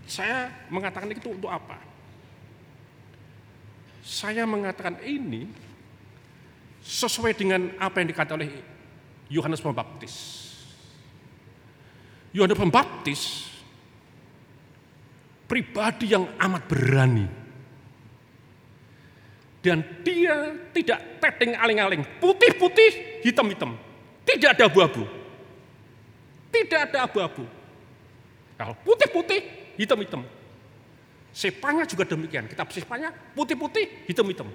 saya 0.05 0.53
mengatakan 0.69 1.09
itu 1.09 1.33
untuk 1.33 1.49
apa? 1.49 1.81
Saya 4.05 4.45
mengatakan 4.45 5.01
ini 5.01 5.49
sesuai 6.85 7.33
dengan 7.33 7.73
apa 7.81 8.05
yang 8.05 8.13
dikatakan 8.13 8.37
oleh 8.37 8.53
Yohanes 9.29 9.61
Pembaptis. 9.61 10.15
Yohanes 12.33 12.57
Pembaptis 12.57 13.21
pribadi 15.49 16.13
yang 16.13 16.29
amat 16.37 16.63
berani. 16.69 17.25
Dan 19.59 19.83
dia 20.07 20.55
tidak 20.71 21.19
teteng 21.19 21.51
aling-aling, 21.57 22.05
putih-putih, 22.21 23.21
hitam-hitam. 23.25 23.75
Tidak 24.23 24.55
ada 24.55 24.71
abu-abu. 24.71 25.03
Tidak 26.47 26.79
ada 26.79 27.03
abu-abu. 27.03 27.43
Kalau 28.55 28.73
putih-putih, 28.87 29.41
hitam-hitam. 29.75 30.23
Sepanya 31.35 31.83
juga 31.83 32.07
demikian. 32.07 32.47
Kitab 32.47 32.71
sepanya 32.71 33.11
putih-putih, 33.35 34.07
hitam-hitam. 34.07 34.47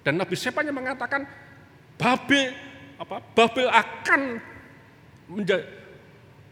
Dan 0.00 0.16
Nabi 0.16 0.38
Sepanya 0.38 0.72
mengatakan 0.72 1.26
Babel 1.96 2.52
apa 2.96 3.20
Babel 3.32 3.68
akan 3.68 4.20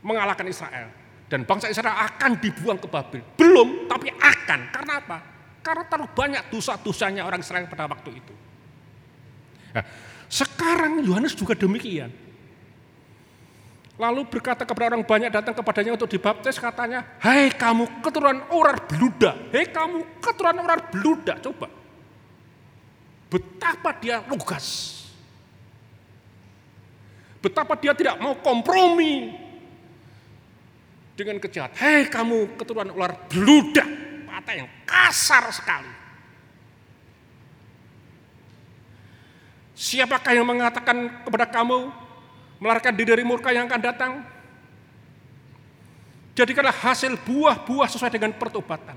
mengalahkan 0.04 0.46
Israel 0.48 0.88
dan 1.28 1.42
bangsa 1.48 1.72
Israel 1.72 1.96
akan 1.96 2.36
dibuang 2.38 2.78
ke 2.78 2.86
Babel. 2.86 3.22
Belum, 3.34 3.88
tapi 3.88 4.12
akan. 4.12 4.60
Karena 4.70 4.92
apa? 5.00 5.18
Karena 5.64 5.82
terlalu 5.88 6.08
banyak 6.12 6.42
dosa-dosanya 6.52 7.24
orang 7.24 7.40
Israel 7.40 7.64
pada 7.66 7.88
waktu 7.88 8.12
itu. 8.12 8.34
Nah, 9.72 9.84
sekarang 10.28 11.00
Yohanes 11.02 11.32
juga 11.32 11.56
demikian. 11.56 12.12
Lalu 13.94 14.26
berkata 14.26 14.66
kepada 14.66 14.90
orang 14.90 15.06
banyak 15.06 15.30
datang 15.30 15.54
kepadanya 15.54 15.94
untuk 15.94 16.10
dibaptis 16.10 16.58
katanya, 16.58 17.18
"Hai 17.22 17.50
kamu 17.54 18.02
keturunan 18.02 18.42
ular 18.50 18.78
beluda, 18.90 19.38
hei 19.54 19.70
kamu 19.70 20.18
keturunan 20.18 20.66
ular 20.66 20.80
beluda." 20.90 21.38
Coba. 21.38 21.70
Betapa 23.30 23.94
dia 23.98 24.22
lugas 24.26 25.03
Betapa 27.44 27.76
dia 27.76 27.92
tidak 27.92 28.16
mau 28.24 28.32
kompromi 28.40 29.36
dengan 31.12 31.36
kejahatan. 31.36 31.76
Hei 31.76 32.08
kamu 32.08 32.56
keturunan 32.56 32.88
ular 32.96 33.12
beludak, 33.28 33.84
kata 34.24 34.52
yang 34.64 34.68
kasar 34.88 35.52
sekali. 35.52 35.92
Siapakah 39.76 40.32
yang 40.32 40.48
mengatakan 40.48 41.20
kepada 41.20 41.44
kamu 41.44 41.92
melarikan 42.64 42.96
diri 42.96 43.12
dari 43.12 43.24
murka 43.28 43.52
yang 43.52 43.68
akan 43.68 43.82
datang? 43.84 44.12
Jadikanlah 46.32 46.72
hasil 46.72 47.20
buah-buah 47.28 47.92
sesuai 47.92 48.08
dengan 48.08 48.32
pertobatan. 48.40 48.96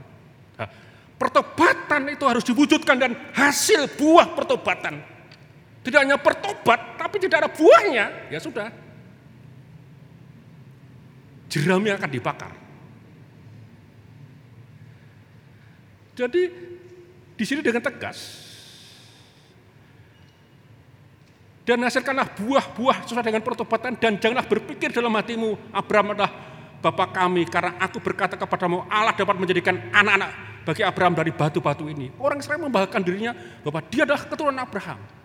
Pertobatan 1.19 2.15
itu 2.15 2.23
harus 2.23 2.47
diwujudkan 2.47 2.95
dan 2.95 3.11
hasil 3.35 3.91
buah 3.99 4.31
pertobatan 4.31 5.16
tidak 5.87 6.03
hanya 6.03 6.19
bertobat, 6.19 6.99
tapi 6.99 7.15
tidak 7.15 7.47
ada 7.47 7.49
buahnya, 7.49 8.27
ya 8.27 8.39
sudah. 8.43 8.67
Jerami 11.47 11.95
akan 11.95 12.09
dibakar. 12.11 12.51
Jadi 16.19 16.51
di 17.39 17.45
sini 17.47 17.63
dengan 17.63 17.79
tegas. 17.79 18.43
Dan 21.63 21.83
hasilkanlah 21.83 22.35
buah-buah 22.35 23.07
sesuai 23.07 23.23
dengan 23.23 23.43
pertobatan 23.43 23.95
dan 23.95 24.19
janganlah 24.19 24.47
berpikir 24.47 24.91
dalam 24.91 25.11
hatimu 25.15 25.71
Abraham 25.71 26.15
adalah 26.15 26.31
Bapa 26.77 27.09
kami, 27.09 27.47
karena 27.49 27.73
aku 27.81 27.97
berkata 27.97 28.37
kepadamu, 28.37 28.85
Allah 28.85 29.15
dapat 29.15 29.33
menjadikan 29.33 29.75
anak-anak 29.89 30.61
bagi 30.61 30.85
Abraham 30.85 31.15
dari 31.17 31.31
batu-batu 31.33 31.89
ini. 31.89 32.13
Orang 32.21 32.37
Israel 32.43 32.61
membanggakan 32.61 33.01
dirinya 33.01 33.33
bahwa 33.65 33.81
dia 33.87 34.05
adalah 34.05 34.21
keturunan 34.27 34.61
Abraham. 34.61 35.16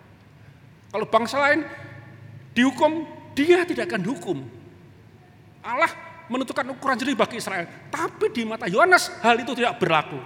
Kalau 0.93 1.09
bangsa 1.09 1.41
lain 1.41 1.65
dihukum, 2.53 3.09
dia 3.33 3.65
tidak 3.65 3.89
akan 3.89 4.01
dihukum. 4.05 4.37
Allah 5.65 5.89
menentukan 6.29 6.69
ukuran 6.69 6.93
jernih 7.01 7.17
bagi 7.17 7.41
Israel. 7.41 7.65
Tapi 7.89 8.29
di 8.29 8.45
mata 8.45 8.69
Yohanes 8.69 9.09
hal 9.25 9.41
itu 9.41 9.57
tidak 9.57 9.81
berlaku. 9.81 10.21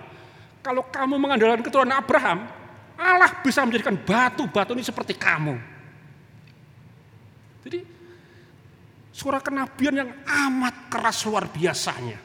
Kalau 0.60 0.84
kamu 0.92 1.16
mengandalkan 1.16 1.64
keturunan 1.64 1.96
Abraham, 1.96 2.52
Allah 3.00 3.32
bisa 3.40 3.64
menjadikan 3.64 3.96
batu-batu 3.96 4.76
ini 4.76 4.84
seperti 4.84 5.16
kamu. 5.16 5.56
Jadi 7.64 7.80
suara 9.16 9.40
kenabian 9.40 9.96
yang 10.04 10.12
amat 10.26 10.92
keras 10.92 11.24
luar 11.24 11.48
biasanya. 11.48 12.20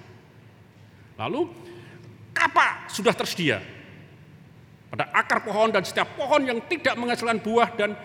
Lalu 1.15 1.47
apa 2.35 2.91
sudah 2.91 3.15
tersedia? 3.15 3.63
Pada 4.91 5.09
akar 5.15 5.41
pohon 5.41 5.73
dan 5.73 5.87
setiap 5.87 6.19
pohon 6.19 6.43
yang 6.45 6.59
tidak 6.69 6.99
menghasilkan 6.99 7.41
buah 7.41 7.71
dan 7.79 7.97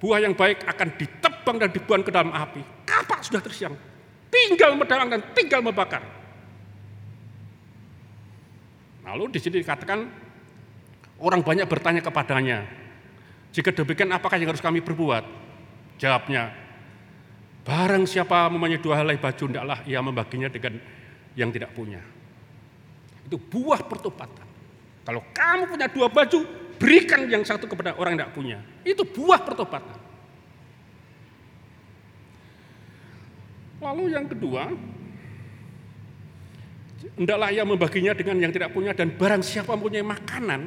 buah 0.00 0.18
yang 0.20 0.36
baik 0.36 0.64
akan 0.68 0.88
ditebang 0.96 1.56
dan 1.56 1.70
dibuang 1.72 2.02
ke 2.04 2.12
dalam 2.12 2.32
api. 2.32 2.60
Kapak 2.84 3.24
sudah 3.24 3.40
tersiang. 3.40 3.74
Tinggal 4.28 4.76
mendalang 4.76 5.08
dan 5.08 5.20
tinggal 5.32 5.64
membakar. 5.64 6.04
Lalu 9.06 9.30
di 9.32 9.38
sini 9.38 9.62
dikatakan 9.62 10.02
orang 11.22 11.40
banyak 11.40 11.64
bertanya 11.70 12.02
kepadanya, 12.02 12.66
jika 13.54 13.70
demikian 13.72 14.10
apakah 14.12 14.36
yang 14.36 14.50
harus 14.52 14.60
kami 14.60 14.82
perbuat? 14.82 15.24
Jawabnya, 15.96 16.52
barang 17.64 18.04
siapa 18.04 18.50
mempunyai 18.52 18.82
dua 18.82 19.00
helai 19.00 19.16
baju, 19.16 19.44
hendaklah 19.48 19.78
ia 19.88 20.02
membaginya 20.04 20.50
dengan 20.52 20.76
yang 21.38 21.48
tidak 21.48 21.72
punya. 21.72 22.02
Itu 23.24 23.40
buah 23.40 23.80
pertobatan. 23.86 24.44
Kalau 25.06 25.22
kamu 25.32 25.70
punya 25.70 25.88
dua 25.88 26.10
baju, 26.10 26.65
berikan 26.76 27.24
yang 27.26 27.42
satu 27.42 27.66
kepada 27.66 27.96
orang 27.96 28.14
yang 28.16 28.20
tidak 28.28 28.34
punya. 28.36 28.58
Itu 28.86 29.02
buah 29.02 29.40
pertobatan. 29.42 29.98
Lalu 33.76 34.04
yang 34.16 34.24
kedua, 34.24 34.72
hendaklah 37.16 37.52
ia 37.52 37.64
membaginya 37.64 38.16
dengan 38.16 38.40
yang 38.40 38.52
tidak 38.52 38.72
punya 38.72 38.96
dan 38.96 39.12
barang 39.12 39.44
siapa 39.44 39.76
mempunyai 39.76 40.00
makanan, 40.00 40.60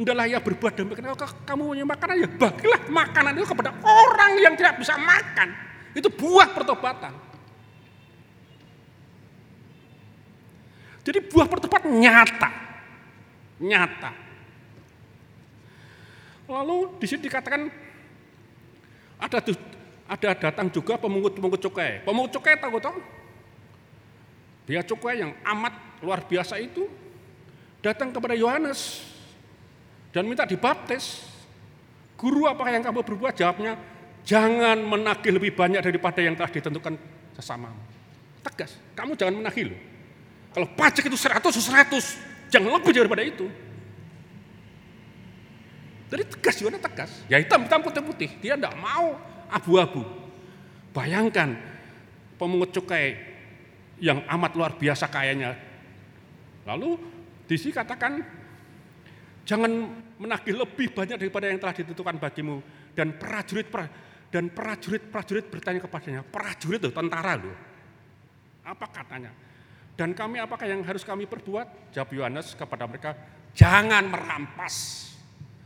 hendaklah 0.00 0.24
ia 0.24 0.40
berbuat 0.40 0.72
demikian. 0.72 1.12
Kalau 1.12 1.18
kamu 1.44 1.62
punya 1.76 1.84
makanan, 1.84 2.14
ya 2.24 2.28
bagilah 2.32 2.82
makanan 2.88 3.32
itu 3.36 3.46
kepada 3.52 3.70
orang 3.84 4.32
yang 4.40 4.54
tidak 4.56 4.80
bisa 4.80 4.96
makan. 4.96 5.48
Itu 5.92 6.08
buah 6.08 6.48
pertobatan. 6.56 7.12
Jadi 11.02 11.18
buah 11.28 11.46
pertobatan 11.50 11.98
nyata. 11.98 12.50
Nyata. 13.60 14.21
Lalu 16.52 17.00
di 17.00 17.06
sini 17.08 17.24
dikatakan 17.24 17.72
ada 19.16 19.38
ada 20.04 20.30
datang 20.36 20.68
juga 20.68 21.00
pemungut-pemungut 21.00 21.60
cukai. 21.64 22.04
Pemungut 22.04 22.36
cukai 22.36 22.60
tahu 22.60 22.76
tahu? 22.76 23.00
Dia 24.68 24.84
cukai 24.84 25.24
yang 25.24 25.32
amat 25.56 26.04
luar 26.04 26.20
biasa 26.28 26.60
itu 26.60 26.84
datang 27.80 28.12
kepada 28.12 28.36
Yohanes 28.36 29.00
dan 30.12 30.28
minta 30.28 30.44
dibaptis. 30.44 31.24
Guru 32.20 32.46
apa 32.46 32.70
yang 32.70 32.86
kamu 32.86 33.02
berbuat? 33.02 33.34
Jawabnya, 33.34 33.74
jangan 34.22 34.78
menagih 34.78 35.34
lebih 35.34 35.58
banyak 35.58 35.82
daripada 35.82 36.22
yang 36.22 36.38
telah 36.38 36.52
ditentukan 36.54 36.94
sesamamu. 37.34 37.82
Tegas, 38.46 38.78
kamu 38.94 39.18
jangan 39.18 39.42
menagih. 39.42 39.74
Kalau 40.54 40.68
pajak 40.78 41.08
itu 41.10 41.18
100, 41.18 41.42
100, 41.50 42.52
jangan 42.52 42.70
lebih 42.78 42.92
daripada 42.94 43.26
itu. 43.26 43.50
Jadi 46.12 46.28
tegas 46.28 46.56
Yohanes 46.60 46.84
tegas. 46.84 47.10
Ya 47.24 47.40
hitam, 47.40 47.64
hitam, 47.64 47.80
putih, 47.80 48.04
putih. 48.04 48.30
Dia 48.44 48.60
tidak 48.60 48.76
mau 48.76 49.16
abu-abu. 49.48 50.04
Bayangkan 50.92 51.56
pemungut 52.36 52.68
cukai 52.76 53.16
yang 53.96 54.20
amat 54.28 54.52
luar 54.52 54.76
biasa 54.76 55.08
kayanya. 55.08 55.56
Lalu 56.68 57.00
di 57.48 57.56
sini 57.56 57.72
katakan 57.72 58.20
jangan 59.48 59.72
menagih 60.20 60.52
lebih 60.52 60.92
banyak 60.92 61.16
daripada 61.16 61.48
yang 61.48 61.56
telah 61.56 61.74
ditentukan 61.80 62.20
bagimu 62.20 62.60
dan 62.92 63.16
prajurit 63.16 63.72
dan 64.28 64.52
prajurit-prajurit 64.52 65.48
bertanya 65.48 65.80
kepadanya, 65.80 66.20
prajurit 66.28 66.80
loh, 66.80 66.92
tentara 66.92 67.40
loh. 67.40 67.56
Apa 68.68 68.84
katanya? 68.88 69.32
Dan 69.96 70.12
kami 70.12 70.40
apakah 70.40 70.68
yang 70.68 70.84
harus 70.84 71.04
kami 71.04 71.24
perbuat? 71.24 71.92
Jawab 71.96 72.10
Yohanes 72.16 72.52
kepada 72.52 72.84
mereka, 72.84 73.16
jangan 73.56 74.08
merampas. 74.08 75.08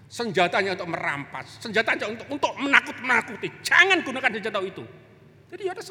Senjatanya 0.07 0.79
untuk 0.79 0.89
merampas, 0.95 1.59
senjatanya 1.59 2.07
untuk 2.07 2.27
untuk 2.31 2.53
menakut-nakuti. 2.63 3.51
Jangan 3.67 4.07
gunakan 4.07 4.31
senjata 4.39 4.63
itu. 4.63 4.87
Jadi 5.51 5.63
ada 5.67 5.83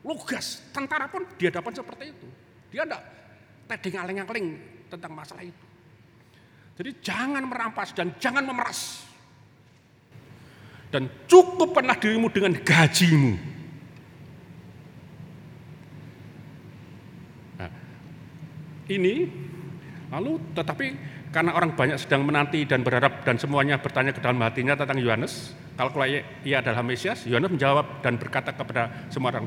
lugas, 0.00 0.64
tentara 0.72 1.04
pun 1.12 1.28
di 1.36 1.44
hadapan 1.44 1.72
seperti 1.76 2.04
itu. 2.08 2.28
Dia 2.72 2.88
tidak 2.88 3.02
tedeng 3.68 4.00
aleng-aleng 4.00 4.46
tentang 4.88 5.12
masalah 5.12 5.44
itu. 5.44 5.64
Jadi 6.80 6.90
jangan 7.04 7.44
merampas 7.44 7.92
dan 7.92 8.16
jangan 8.16 8.40
memeras. 8.48 9.04
Dan 10.88 11.06
cukup 11.28 11.76
pernah 11.76 11.94
dirimu 11.94 12.32
dengan 12.32 12.56
gajimu. 12.56 13.32
Nah, 17.60 17.70
ini 18.90 19.14
lalu 20.10 20.32
tetapi 20.56 20.86
karena 21.30 21.54
orang 21.54 21.78
banyak 21.78 21.94
sedang 21.94 22.26
menanti 22.26 22.66
dan 22.66 22.82
berharap 22.82 23.22
dan 23.22 23.38
semuanya 23.38 23.78
bertanya 23.78 24.10
ke 24.10 24.18
dalam 24.18 24.42
hatinya 24.42 24.74
tentang 24.74 24.98
Yohanes, 24.98 25.54
kalau 25.78 26.02
ia 26.42 26.58
adalah 26.58 26.82
Mesias, 26.82 27.22
Yohanes 27.22 27.54
menjawab 27.54 28.02
dan 28.02 28.18
berkata 28.18 28.50
kepada 28.50 29.06
semua 29.14 29.30
orang, 29.38 29.46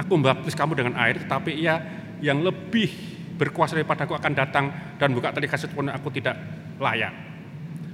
aku 0.00 0.16
membaptis 0.16 0.56
kamu 0.56 0.80
dengan 0.80 0.96
air, 0.96 1.20
tetapi 1.20 1.52
ia 1.60 1.76
yang 2.24 2.40
lebih 2.40 2.88
berkuasa 3.36 3.76
daripada 3.76 4.08
aku 4.08 4.16
akan 4.16 4.32
datang 4.32 4.96
dan 4.96 5.12
buka 5.12 5.28
tali 5.36 5.44
kasut 5.44 5.68
pun 5.76 5.92
aku 5.92 6.08
tidak 6.08 6.40
layak. 6.80 7.12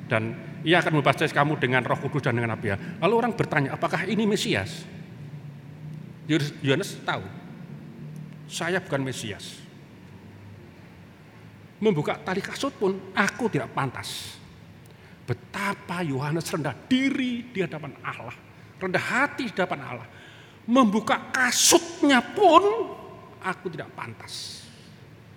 Dan 0.07 0.31
ia 0.63 0.79
akan 0.79 1.03
membaptis 1.03 1.35
kamu 1.35 1.59
dengan 1.59 1.83
roh 1.83 1.99
kudus 1.99 2.31
dan 2.31 2.39
dengan 2.39 2.55
api. 2.55 2.79
Lalu 3.03 3.15
orang 3.19 3.35
bertanya, 3.35 3.75
apakah 3.75 4.07
ini 4.07 4.23
Mesias? 4.23 4.87
Yohanes 6.63 6.95
tahu, 7.03 7.27
saya 8.47 8.79
bukan 8.79 9.03
Mesias 9.03 9.66
membuka 11.81 12.17
tali 12.17 12.41
kasut 12.41 12.73
pun 12.77 13.13
aku 13.13 13.53
tidak 13.53 13.73
pantas. 13.73 14.41
Betapa 15.27 16.07
Yohanes 16.07 16.47
rendah 16.47 16.73
diri 16.87 17.51
di 17.51 17.59
hadapan 17.59 17.99
Allah, 18.07 18.37
rendah 18.79 19.03
hati 19.03 19.51
di 19.51 19.53
hadapan 19.53 19.81
Allah. 19.83 20.09
Membuka 20.67 21.31
kasutnya 21.31 22.23
pun 22.23 22.63
aku 23.43 23.67
tidak 23.71 23.91
pantas. 23.95 24.67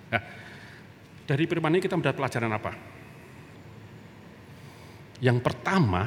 Nah, 0.09 0.21
dari 1.25 1.45
firman 1.45 1.77
ini 1.77 1.81
kita 1.81 1.97
mendapat 1.97 2.17
pelajaran 2.17 2.49
apa? 2.53 2.71
Yang 5.21 5.37
pertama, 5.43 6.03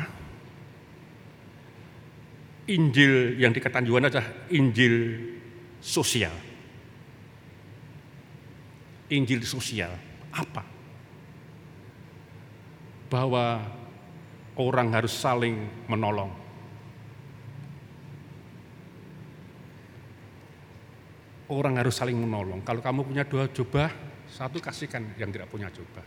Injil 2.67 3.39
yang 3.39 3.55
dikatakan 3.55 3.87
Yohanes 3.87 4.11
adalah 4.15 4.31
Injil 4.51 4.95
sosial. 5.83 6.35
Injil 9.13 9.45
sosial 9.45 10.12
apa? 10.33 10.65
Bahwa 13.13 13.61
orang 14.57 14.89
harus 14.97 15.13
saling 15.13 15.69
menolong. 15.89 16.33
Orang 21.53 21.77
harus 21.77 21.93
saling 21.93 22.17
menolong. 22.17 22.65
Kalau 22.65 22.81
kamu 22.81 23.05
punya 23.05 23.25
dua 23.29 23.45
jubah, 23.53 23.93
satu 24.25 24.57
kasihkan 24.57 25.13
yang 25.21 25.29
tidak 25.29 25.53
punya 25.53 25.69
jubah. 25.69 26.01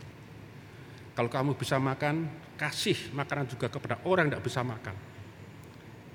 Kalau 1.14 1.30
kamu 1.30 1.54
bisa 1.54 1.78
makan, 1.78 2.26
kasih 2.58 3.14
makanan 3.14 3.46
juga 3.46 3.70
kepada 3.70 4.02
orang 4.04 4.26
yang 4.26 4.36
tidak 4.36 4.46
bisa 4.50 4.60
makan. 4.66 4.96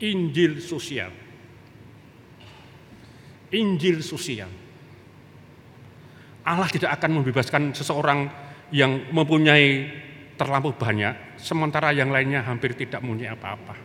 Injil 0.04 0.60
sosial. 0.60 1.10
Injil 3.56 4.04
sosial. 4.04 4.52
Allah 6.42 6.70
tidak 6.70 6.98
akan 6.98 7.22
membebaskan 7.22 7.74
seseorang 7.78 8.26
yang 8.74 9.14
mempunyai 9.14 9.92
terlampau 10.40 10.74
banyak, 10.74 11.38
sementara 11.38 11.94
yang 11.94 12.10
lainnya 12.10 12.42
hampir 12.42 12.74
tidak 12.74 13.04
mempunyai 13.06 13.30
apa-apa. 13.30 13.76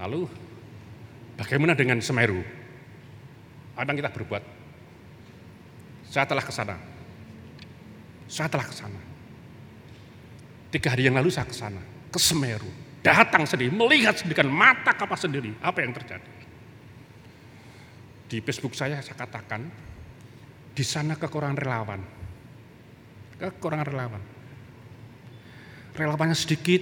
Lalu, 0.00 0.24
bagaimana 1.36 1.76
dengan 1.76 2.00
Semeru? 2.00 2.40
Apa 3.76 3.92
yang 3.92 3.98
kita 4.00 4.10
berbuat? 4.10 4.42
Saya 6.08 6.24
telah 6.26 6.42
ke 6.42 6.52
sana. 6.52 6.76
Saya 8.26 8.48
telah 8.48 8.66
ke 8.66 8.74
sana. 8.74 9.00
Tiga 10.72 10.96
hari 10.96 11.04
yang 11.06 11.20
lalu 11.20 11.28
saya 11.28 11.44
ke 11.44 11.52
sana, 11.52 11.82
ke 12.08 12.16
Semeru. 12.16 12.72
datang 13.02 13.42
sendiri, 13.42 13.74
melihat 13.74 14.14
sendiri 14.14 14.46
mata 14.46 14.94
kapal 14.94 15.18
sendiri 15.18 15.58
apa 15.58 15.82
yang 15.82 15.90
terjadi. 15.90 16.41
Di 18.32 18.40
Facebook 18.40 18.72
saya 18.72 18.96
saya 19.04 19.12
katakan, 19.12 19.60
di 20.72 20.80
sana 20.80 21.20
kekurangan 21.20 21.58
relawan. 21.60 22.00
Kekurangan 23.36 23.84
relawan. 23.84 24.22
Relawannya 25.92 26.32
sedikit, 26.32 26.80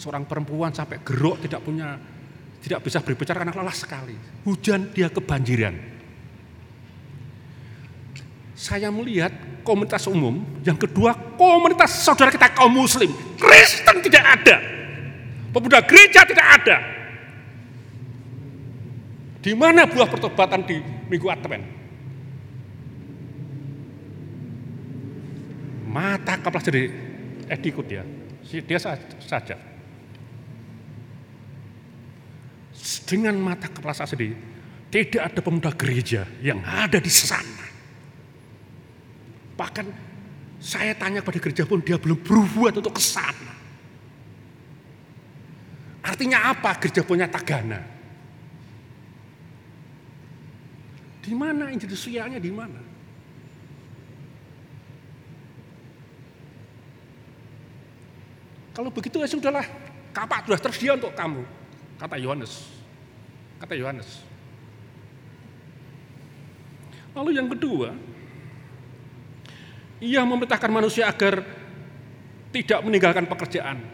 seorang 0.00 0.24
perempuan 0.24 0.72
sampai 0.72 1.04
gerok 1.04 1.44
tidak 1.44 1.60
punya 1.60 2.00
tidak 2.64 2.80
bisa 2.80 3.04
berbicara 3.04 3.44
karena 3.44 3.52
lelah 3.52 3.76
sekali. 3.76 4.16
Hujan 4.48 4.88
dia 4.96 5.12
kebanjiran. 5.12 5.76
Saya 8.56 8.88
melihat 8.88 9.36
komunitas 9.60 10.08
umum, 10.08 10.40
yang 10.64 10.80
kedua 10.80 11.12
komunitas 11.36 11.92
saudara 12.00 12.32
kita 12.32 12.56
kaum 12.56 12.72
muslim. 12.72 13.12
Kristen 13.36 14.00
tidak 14.00 14.24
ada. 14.24 14.56
Pemuda 15.52 15.84
gereja 15.84 16.24
tidak 16.24 16.46
ada. 16.64 16.99
Di 19.40 19.56
mana 19.56 19.88
buah 19.88 20.04
pertobatan 20.04 20.68
di 20.68 20.76
minggu 21.08 21.28
Advent? 21.32 21.64
Mata 25.88 26.36
kepala 26.38 26.62
jadi 26.62 26.82
eh 27.48 27.58
ikut 27.58 27.86
dia. 27.88 28.04
Dia 28.44 28.78
saja. 28.78 29.56
Dengan 33.08 33.34
mata 33.40 33.66
kepala 33.66 33.96
saya 33.96 34.12
sendiri, 34.12 34.36
tidak 34.92 35.22
ada 35.32 35.40
pemuda 35.42 35.70
gereja 35.74 36.28
yang 36.44 36.62
ada 36.62 37.00
di 37.00 37.10
sana. 37.10 37.66
Bahkan 39.58 39.86
saya 40.60 40.94
tanya 40.94 41.24
pada 41.24 41.40
gereja 41.40 41.64
pun 41.66 41.82
dia 41.82 41.98
belum 41.98 42.20
berbuat 42.22 42.78
untuk 42.78 43.00
ke 43.00 43.02
sana. 43.02 43.52
Artinya 46.06 46.54
apa 46.54 46.76
gereja 46.78 47.02
punya 47.02 47.26
tagana? 47.26 47.99
Di 51.20 51.36
mana 51.36 51.68
institusinya 51.68 52.40
di 52.40 52.48
mana? 52.48 52.80
Kalau 58.72 58.88
begitu 58.88 59.20
ya 59.20 59.28
sudahlah, 59.28 59.66
kapak 60.16 60.48
sudah 60.48 60.60
tersedia 60.60 60.96
untuk 60.96 61.12
kamu, 61.12 61.44
kata 62.00 62.16
Yohanes. 62.16 62.64
Kata 63.60 63.76
Yohanes. 63.76 64.24
Lalu 67.12 67.36
yang 67.36 67.50
kedua, 67.52 67.92
ia 70.00 70.24
memerintahkan 70.24 70.70
manusia 70.72 71.10
agar 71.10 71.44
tidak 72.54 72.80
meninggalkan 72.80 73.28
pekerjaan. 73.28 73.84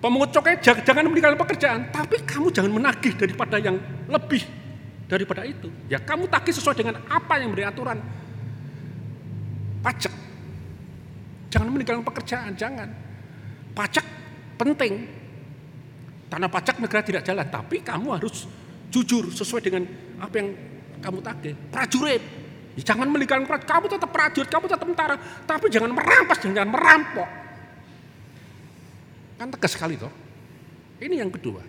Pemungut 0.00 0.32
cokai 0.32 0.64
jangan 0.64 1.04
meninggalkan 1.04 1.36
pekerjaan, 1.36 1.92
tapi 1.92 2.24
kamu 2.24 2.48
jangan 2.48 2.72
menagih 2.72 3.12
daripada 3.12 3.60
yang 3.60 3.76
lebih 4.08 4.40
daripada 5.10 5.42
itu. 5.42 5.66
Ya 5.90 5.98
kamu 5.98 6.30
tagih 6.30 6.54
sesuai 6.54 6.78
dengan 6.78 7.02
apa 7.10 7.42
yang 7.42 7.50
menjadi 7.50 7.74
aturan 7.74 7.98
pajak. 9.82 10.14
Jangan 11.50 11.68
meninggalkan 11.74 12.06
pekerjaan, 12.06 12.54
jangan. 12.54 12.88
Pajak 13.74 14.06
penting. 14.54 15.10
Tanpa 16.30 16.46
pajak 16.46 16.78
negara 16.78 17.02
tidak 17.02 17.26
jalan, 17.26 17.42
tapi 17.50 17.82
kamu 17.82 18.14
harus 18.14 18.46
jujur 18.94 19.34
sesuai 19.34 19.66
dengan 19.66 19.82
apa 20.22 20.34
yang 20.38 20.54
kamu 21.02 21.18
tagih. 21.18 21.58
Prajurit, 21.74 22.22
ya, 22.78 22.94
jangan 22.94 23.10
meninggalkan 23.10 23.50
prajurit. 23.50 23.66
Kamu 23.66 23.84
tetap 23.90 24.10
prajurit, 24.14 24.46
kamu 24.46 24.64
tetap 24.70 24.86
tentara, 24.86 25.16
tapi 25.42 25.66
jangan 25.74 25.90
merampas, 25.90 26.38
jangan 26.38 26.70
merampok. 26.70 27.28
Kan 29.42 29.50
tegas 29.50 29.74
sekali 29.74 29.98
toh. 29.98 30.12
Ini 31.02 31.18
yang 31.18 31.34
kedua. 31.34 31.66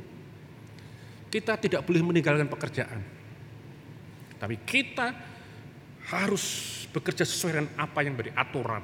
Kita 1.31 1.57
tidak 1.57 1.81
boleh 1.87 2.03
meninggalkan 2.05 2.45
pekerjaan. 2.45 3.20
Tapi 4.41 4.57
kita 4.65 5.13
harus 6.09 6.43
bekerja 6.89 7.21
sesuai 7.21 7.51
dengan 7.53 7.69
apa 7.77 8.01
yang 8.01 8.17
menjadi 8.17 8.33
aturan. 8.33 8.81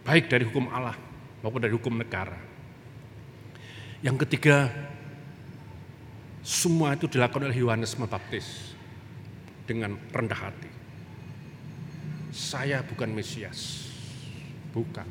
Baik 0.00 0.32
dari 0.32 0.48
hukum 0.48 0.72
Allah 0.72 0.96
maupun 1.44 1.60
dari 1.60 1.76
hukum 1.76 1.92
negara. 1.92 2.40
Yang 4.00 4.24
ketiga, 4.24 4.72
semua 6.40 6.96
itu 6.96 7.04
dilakukan 7.04 7.52
oleh 7.52 7.60
Yohanes 7.60 7.92
Pembaptis 7.92 8.72
dengan 9.68 10.00
rendah 10.08 10.40
hati. 10.40 10.72
Saya 12.32 12.80
bukan 12.80 13.12
Mesias, 13.12 13.92
bukan. 14.72 15.04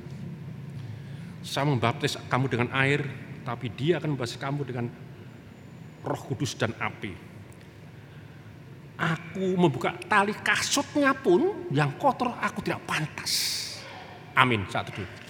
Saya 1.45 1.69
membaptis 1.69 2.17
kamu 2.33 2.49
dengan 2.49 2.73
air, 2.73 3.05
tapi 3.45 3.69
dia 3.77 4.01
akan 4.01 4.17
membaptis 4.17 4.41
kamu 4.41 4.65
dengan 4.65 4.89
roh 6.01 6.21
kudus 6.25 6.57
dan 6.57 6.73
api. 6.81 7.28
Aku 8.99 9.55
membuka 9.55 9.95
tali 10.11 10.35
kasutnya 10.35 11.15
pun 11.15 11.71
yang 11.71 11.95
kotor 11.95 12.35
aku 12.35 12.59
tidak 12.59 12.83
pantas. 12.83 13.31
Amin. 14.35 14.67
Satu 14.67 14.91
dulu. 14.91 15.28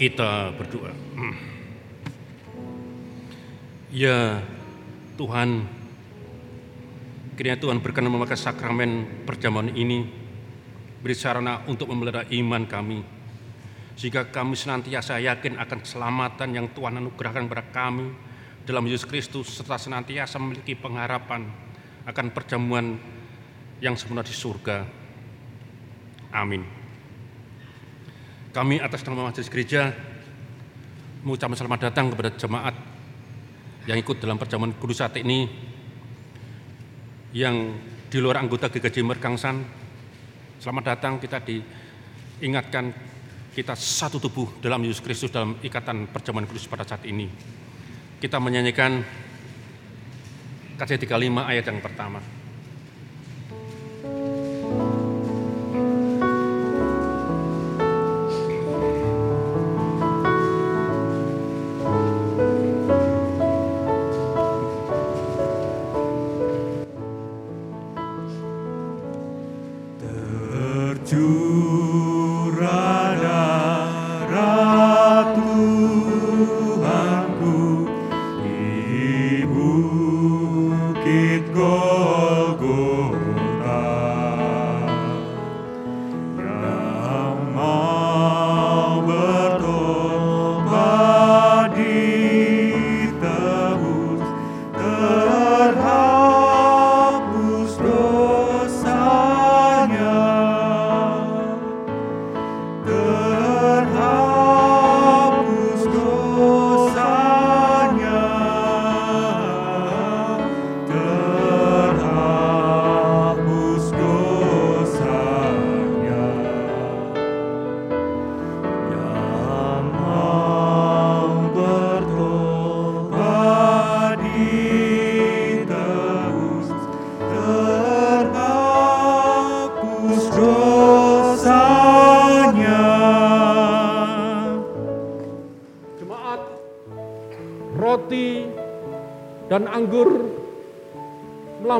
Kita 0.00 0.56
berdoa. 0.56 0.96
Ya 3.92 4.40
Tuhan, 5.20 5.68
kiranya 7.36 7.60
Tuhan 7.60 7.84
berkenan 7.84 8.08
memakai 8.08 8.40
sakramen 8.40 9.04
perjamuan 9.28 9.68
ini 9.76 10.08
beri 11.04 11.12
sarana 11.12 11.60
untuk 11.68 11.92
memelihara 11.92 12.24
iman 12.32 12.64
kami 12.64 13.04
sehingga 14.00 14.32
kami 14.32 14.56
senantiasa 14.56 15.20
yakin 15.20 15.60
akan 15.60 15.84
keselamatan 15.84 16.48
yang 16.56 16.72
Tuhan 16.72 16.96
anugerahkan 16.96 17.44
kepada 17.44 17.64
kami 17.68 18.08
dalam 18.64 18.88
Yesus 18.88 19.04
Kristus 19.04 19.52
serta 19.52 19.76
senantiasa 19.76 20.40
memiliki 20.40 20.72
pengharapan 20.72 21.44
akan 22.08 22.26
perjamuan 22.32 22.96
yang 23.84 24.00
sempurna 24.00 24.24
di 24.24 24.32
surga. 24.32 24.88
Amin. 26.32 26.79
Kami 28.50 28.82
atas 28.82 29.06
nama 29.06 29.30
Majelis 29.30 29.46
Gereja 29.46 29.94
mengucapkan 31.22 31.54
selamat 31.54 31.86
datang 31.86 32.10
kepada 32.10 32.34
jemaat 32.34 32.74
yang 33.86 33.94
ikut 33.94 34.18
dalam 34.18 34.42
perjamuan 34.42 34.74
kudus 34.74 34.98
saat 34.98 35.14
ini 35.22 35.46
yang 37.30 37.78
di 38.10 38.18
luar 38.18 38.42
anggota 38.42 38.66
GKJ 38.66 39.06
Merkangsan. 39.06 39.62
Selamat 40.58 40.98
datang 40.98 41.22
kita 41.22 41.38
diingatkan 41.38 42.90
kita 43.54 43.78
satu 43.78 44.18
tubuh 44.18 44.58
dalam 44.58 44.82
Yesus 44.82 44.98
Kristus 44.98 45.30
dalam 45.30 45.54
ikatan 45.62 46.10
perjamuan 46.10 46.50
kudus 46.50 46.66
pada 46.66 46.82
saat 46.82 47.06
ini. 47.06 47.30
Kita 48.18 48.42
menyanyikan 48.42 48.98
KC 50.74 51.06
35 51.06 51.38
ayat 51.38 51.70
yang 51.70 51.78
pertama. 51.78 52.39
to 71.10 71.79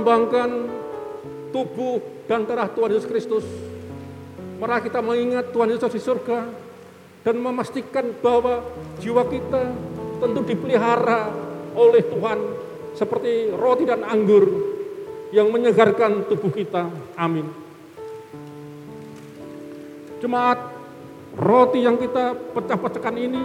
melambangkan 0.00 0.50
tubuh 1.52 2.00
dan 2.24 2.48
darah 2.48 2.72
Tuhan 2.72 2.96
Yesus 2.96 3.04
Kristus. 3.04 3.44
Mari 4.56 4.88
kita 4.88 5.04
mengingat 5.04 5.52
Tuhan 5.52 5.68
Yesus 5.68 5.92
di 5.92 6.00
surga 6.00 6.48
dan 7.20 7.36
memastikan 7.36 8.16
bahwa 8.24 8.64
jiwa 8.96 9.28
kita 9.28 9.68
tentu 10.24 10.40
dipelihara 10.44 11.28
oleh 11.76 12.00
Tuhan 12.00 12.38
seperti 12.96 13.52
roti 13.52 13.84
dan 13.84 14.00
anggur 14.08 14.48
yang 15.36 15.52
menyegarkan 15.52 16.24
tubuh 16.32 16.48
kita. 16.48 16.88
Amin. 17.20 17.44
Jemaat, 20.20 20.60
roti 21.36 21.84
yang 21.84 22.00
kita 22.00 22.36
pecah-pecahkan 22.56 23.16
ini 23.20 23.42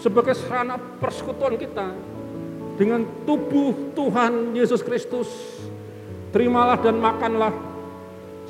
sebagai 0.00 0.36
sarana 0.36 0.76
persekutuan 0.76 1.56
kita 1.60 2.13
dengan 2.74 3.06
tubuh 3.26 3.94
Tuhan 3.94 4.54
Yesus 4.54 4.82
Kristus. 4.82 5.28
Terimalah 6.34 6.82
dan 6.82 6.98
makanlah 6.98 7.54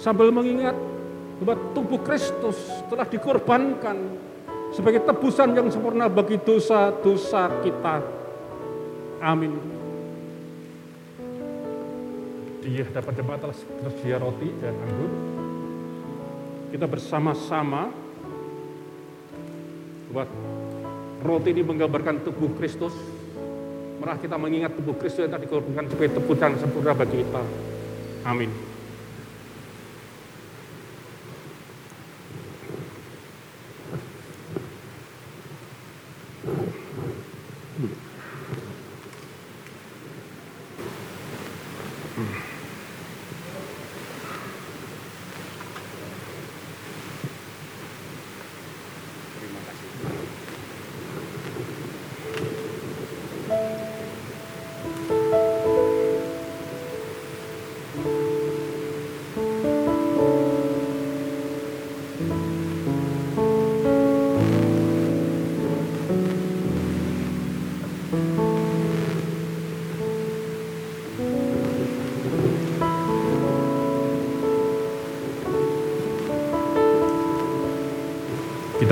sambil 0.00 0.32
mengingat 0.32 0.72
bahwa 1.42 1.60
tubuh 1.76 2.00
Kristus 2.00 2.56
telah 2.88 3.04
dikorbankan 3.04 3.96
sebagai 4.72 5.04
tebusan 5.04 5.52
yang 5.52 5.68
sempurna 5.68 6.08
bagi 6.08 6.40
dosa-dosa 6.40 7.60
kita. 7.60 8.00
Amin. 9.20 9.54
Dia 12.64 12.88
dapat 12.88 13.12
jemaat 13.12 13.44
telah 13.44 13.56
tersedia 13.56 14.16
roti 14.16 14.48
dan 14.58 14.72
anggur. 14.72 15.12
Kita 16.72 16.88
bersama-sama 16.88 17.92
buat 20.08 20.26
roti 21.20 21.52
ini 21.52 21.62
menggambarkan 21.62 22.24
tubuh 22.24 22.56
Kristus. 22.56 22.96
Merah 24.05 24.20
kita 24.20 24.36
mengingat 24.36 24.76
tubuh 24.76 24.92
Kristus 25.00 25.24
yang 25.24 25.32
telah 25.32 25.48
dikorbankan 25.48 25.88
sebagai 25.88 26.20
tebusan 26.20 26.61
sempurna 26.61 26.92
bagi 26.92 27.24
kita. 27.24 27.40
Amin. 28.28 28.73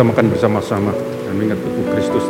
Kita 0.02 0.10
makan 0.18 0.34
bersama-sama 0.34 0.90
dan 0.98 1.38
mengingat 1.38 1.62
tubuh 1.62 1.86
Kristus 1.94 2.26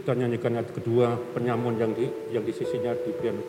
Kita 0.00 0.16
nyanyikan 0.16 0.56
ayat 0.56 0.72
kedua 0.72 1.12
penyamun 1.36 1.76
yang 1.76 1.92
di 1.92 2.08
yang 2.32 2.40
di 2.40 2.56
sisinya 2.56 2.96
di 2.96 3.12
piano 3.12 3.44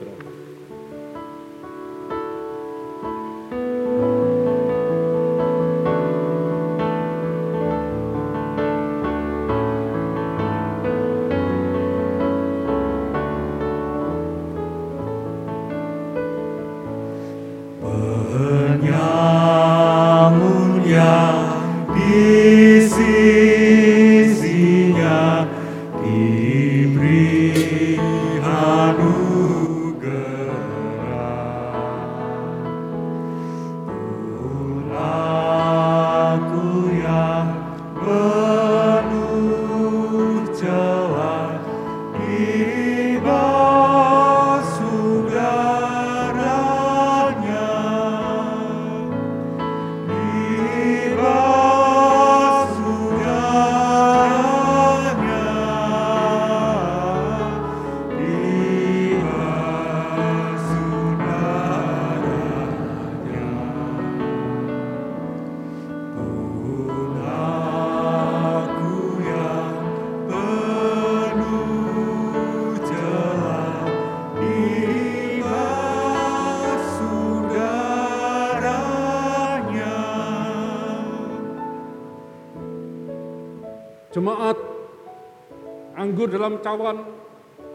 dalam 86.31 86.63
cawan 86.63 87.03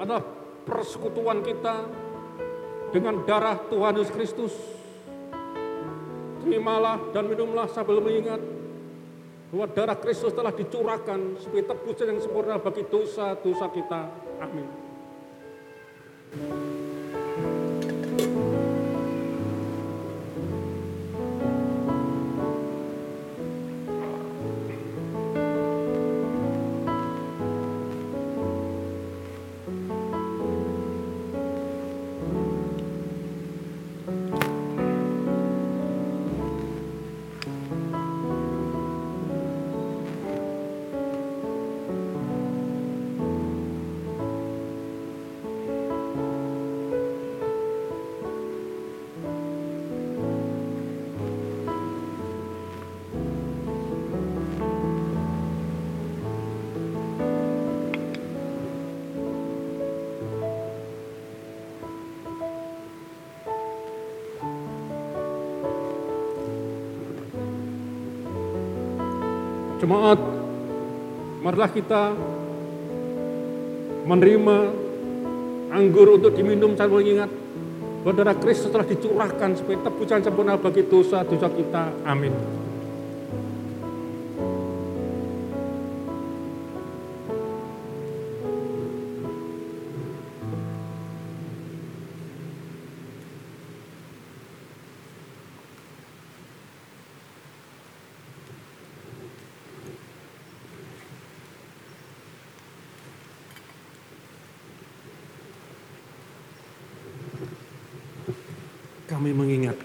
adalah 0.01 0.25
persekutuan 0.65 1.45
kita 1.45 1.87
dengan 2.91 3.23
darah 3.29 3.61
Tuhan 3.69 4.01
Yesus 4.01 4.13
Kristus. 4.17 4.55
Terimalah 6.43 7.11
dan 7.11 7.27
minumlah 7.27 7.67
sambil 7.69 7.99
mengingat 8.01 8.39
bahwa 9.51 9.67
darah 9.71 9.99
Kristus 9.99 10.35
telah 10.35 10.55
dicurahkan 10.55 11.43
sebagai 11.43 11.71
tebusan 11.71 12.07
yang 12.17 12.21
sempurna 12.23 12.57
bagi 12.59 12.83
dosa-dosa 12.87 13.67
kita. 13.75 14.01
Amin. 14.43 14.67
Jemaat, 69.87 70.19
marilah 71.47 71.71
kita 71.71 72.11
menerima 74.03 74.57
anggur 75.71 76.19
untuk 76.19 76.35
diminum 76.35 76.75
sambil 76.75 77.07
mengingat 77.07 77.31
bahwa 78.03 78.19
darah 78.19 78.35
Kristus 78.35 78.75
telah 78.75 78.83
dicurahkan 78.83 79.55
sebagai 79.55 79.87
tebusan 79.87 80.27
sempurna 80.27 80.59
bagi 80.59 80.91
dosa-dosa 80.91 81.47
kita. 81.55 82.03
Amin. 82.03 82.35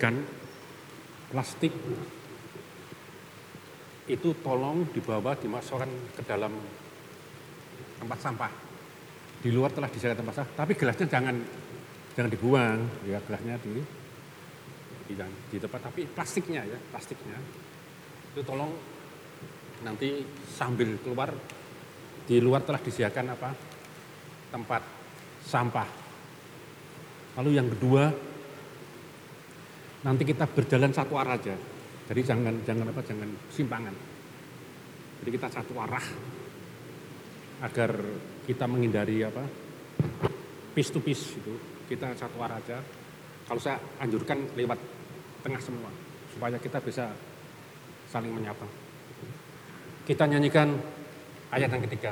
Mengingatkan 0.02 0.18
plastik 1.30 1.74
itu 4.10 4.30
tolong 4.41 4.89
dibawa 4.89 5.38
dimasukkan 5.38 6.18
ke 6.18 6.22
dalam 6.26 6.49
tempat 8.02 8.18
sampah. 8.18 8.52
Di 9.41 9.54
luar 9.54 9.70
telah 9.70 9.89
disediakan 9.93 10.26
tempat 10.26 10.36
sampah, 10.41 10.54
tapi 10.58 10.74
gelasnya 10.74 11.06
jangan 11.06 11.38
jangan 12.18 12.32
dibuang, 12.34 12.78
ya 13.06 13.22
gelasnya 13.22 13.62
di 13.62 13.78
di, 15.06 15.14
di 15.54 15.58
tempat 15.62 15.80
tapi 15.86 16.10
plastiknya 16.10 16.66
ya, 16.66 16.78
plastiknya 16.89 17.38
itu 18.34 18.41
tolong 18.41 18.74
nanti 19.86 20.26
sambil 20.49 20.97
keluar 21.06 21.30
di 22.26 22.41
luar 22.41 22.66
telah 22.66 22.82
disediakan 22.82 23.38
apa 23.38 23.49
tempat 24.49 24.82
sampah. 25.45 25.89
Lalu 27.38 27.49
yang 27.56 27.70
kedua 27.70 28.31
nanti 30.02 30.24
kita 30.26 30.49
berjalan 30.49 30.91
satu 30.93 31.14
arah 31.18 31.38
aja. 31.38 31.56
Jadi 32.12 32.22
jangan 32.26 32.54
jangan 32.66 32.86
apa 32.89 33.02
jangan 33.06 33.30
simpangan. 33.54 33.95
Jadi 35.22 35.30
kita 35.32 35.47
satu 35.47 35.74
arah 35.78 36.06
agar 37.62 37.91
kita 38.49 38.66
menghindari 38.66 39.22
apa 39.22 39.45
piece 40.74 40.89
to 40.89 40.97
piece 40.97 41.38
itu 41.38 41.54
kita 41.86 42.18
satu 42.18 42.41
arah 42.41 42.58
aja. 42.58 42.82
Kalau 43.45 43.62
saya 43.62 43.78
anjurkan 44.02 44.41
lewat 44.58 44.80
tengah 45.45 45.62
semua 45.62 45.91
supaya 46.34 46.58
kita 46.58 46.82
bisa 46.82 47.12
saling 48.10 48.34
menyapa. 48.34 48.66
Kita 50.08 50.26
nyanyikan 50.26 50.74
ayat 51.54 51.70
yang 51.70 51.84
ketiga. 51.86 52.12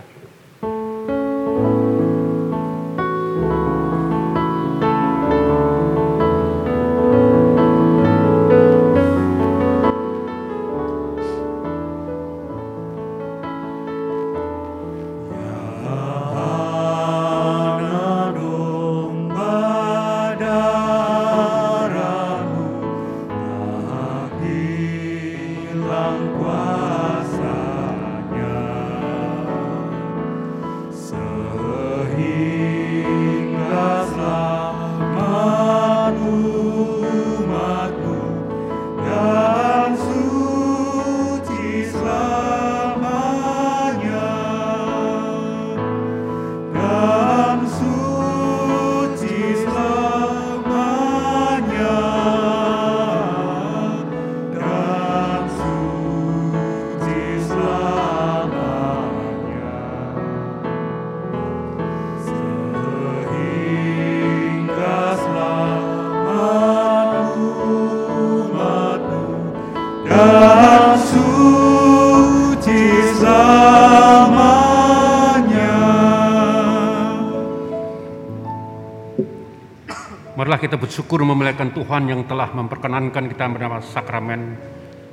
Marilah 80.59 80.75
kita 80.75 80.83
bersyukur 80.91 81.23
memuliakan 81.23 81.71
Tuhan 81.71 82.03
yang 82.11 82.27
telah 82.27 82.51
memperkenankan 82.51 83.31
kita 83.31 83.47
menerima 83.47 83.79
sakramen 83.79 84.59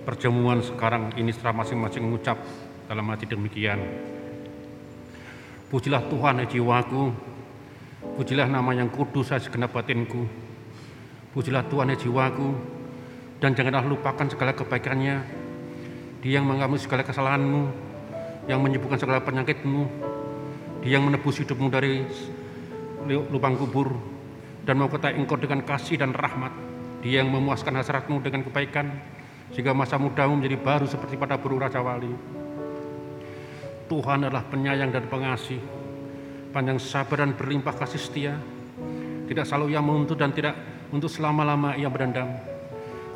perjamuan 0.02 0.58
sekarang 0.58 1.14
ini 1.14 1.30
setelah 1.30 1.62
masing-masing 1.62 2.02
mengucap 2.02 2.34
dalam 2.90 3.06
hati 3.14 3.30
demikian. 3.30 3.78
Pujilah 5.70 6.02
Tuhan 6.10 6.42
hai 6.42 6.50
jiwaku, 6.50 7.14
pujilah 8.18 8.50
nama 8.50 8.74
yang 8.74 8.90
kudus 8.90 9.30
hai 9.30 9.38
segenap 9.38 9.70
batinku. 9.70 10.26
Pujilah 11.30 11.62
Tuhan 11.70 11.94
hai 11.94 11.98
jiwaku, 12.02 12.50
dan 13.38 13.54
janganlah 13.54 13.86
lupakan 13.86 14.26
segala 14.26 14.50
kebaikannya. 14.50 15.16
Dia 16.26 16.42
yang 16.42 16.50
mengampuni 16.50 16.82
segala 16.82 17.06
kesalahanmu, 17.06 17.62
yang 18.50 18.58
menyembuhkan 18.58 18.98
segala 18.98 19.22
penyakitmu, 19.22 19.86
dia 20.82 20.98
yang 20.98 21.06
menebus 21.06 21.38
hidupmu 21.38 21.70
dari 21.70 22.02
lubang 23.30 23.54
kubur, 23.54 24.15
dan 24.66 24.74
mengkotai 24.82 25.14
engkau 25.14 25.38
dengan 25.38 25.62
kasih 25.62 26.02
dan 26.02 26.10
rahmat. 26.10 26.50
Dia 27.06 27.22
yang 27.22 27.30
memuaskan 27.30 27.78
hasratmu 27.78 28.18
dengan 28.18 28.42
kebaikan, 28.42 28.90
sehingga 29.54 29.70
masa 29.70 29.94
mudamu 29.94 30.34
menjadi 30.34 30.58
baru 30.58 30.90
seperti 30.90 31.14
pada 31.14 31.38
burung 31.38 31.62
Raja 31.62 31.78
Wali. 31.78 32.10
Tuhan 33.86 34.26
adalah 34.26 34.42
penyayang 34.42 34.90
dan 34.90 35.06
pengasih, 35.06 35.62
panjang 36.50 36.82
sabar 36.82 37.22
dan 37.22 37.38
berlimpah 37.38 37.78
kasih 37.78 38.02
setia, 38.02 38.34
tidak 39.30 39.46
selalu 39.46 39.78
ia 39.78 39.78
menuntut 39.78 40.18
dan 40.18 40.34
tidak 40.34 40.58
untuk 40.90 41.06
selama-lama 41.06 41.78
ia 41.78 41.86
berdendam. 41.86 42.26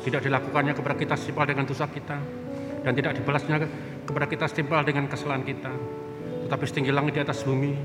Tidak 0.01 0.23
dilakukannya 0.23 0.71
kepada 0.71 0.95
kita 0.95 1.13
setimpal 1.19 1.43
dengan 1.43 1.67
dosa 1.67 1.91
kita, 1.91 2.15
dan 2.81 2.91
tidak 2.95 3.19
dibalasnya 3.19 3.67
kepada 4.07 4.25
kita 4.31 4.45
setimpal 4.47 4.87
dengan 4.87 5.11
kesalahan 5.11 5.43
kita. 5.43 5.71
Tetapi 6.47 6.63
setinggi 6.63 6.91
langit 6.95 7.19
di 7.19 7.21
atas 7.21 7.43
bumi, 7.43 7.75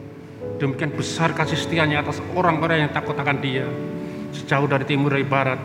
demikian 0.57 0.93
besar 0.95 1.37
kasih 1.37 1.59
setianya 1.59 2.01
atas 2.01 2.23
orang-orang 2.33 2.87
yang 2.87 2.93
takut 2.93 3.17
akan 3.17 3.39
dia. 3.43 3.67
Sejauh 4.33 4.69
dari 4.69 4.85
timur 4.85 5.13
dari 5.13 5.25
barat, 5.25 5.61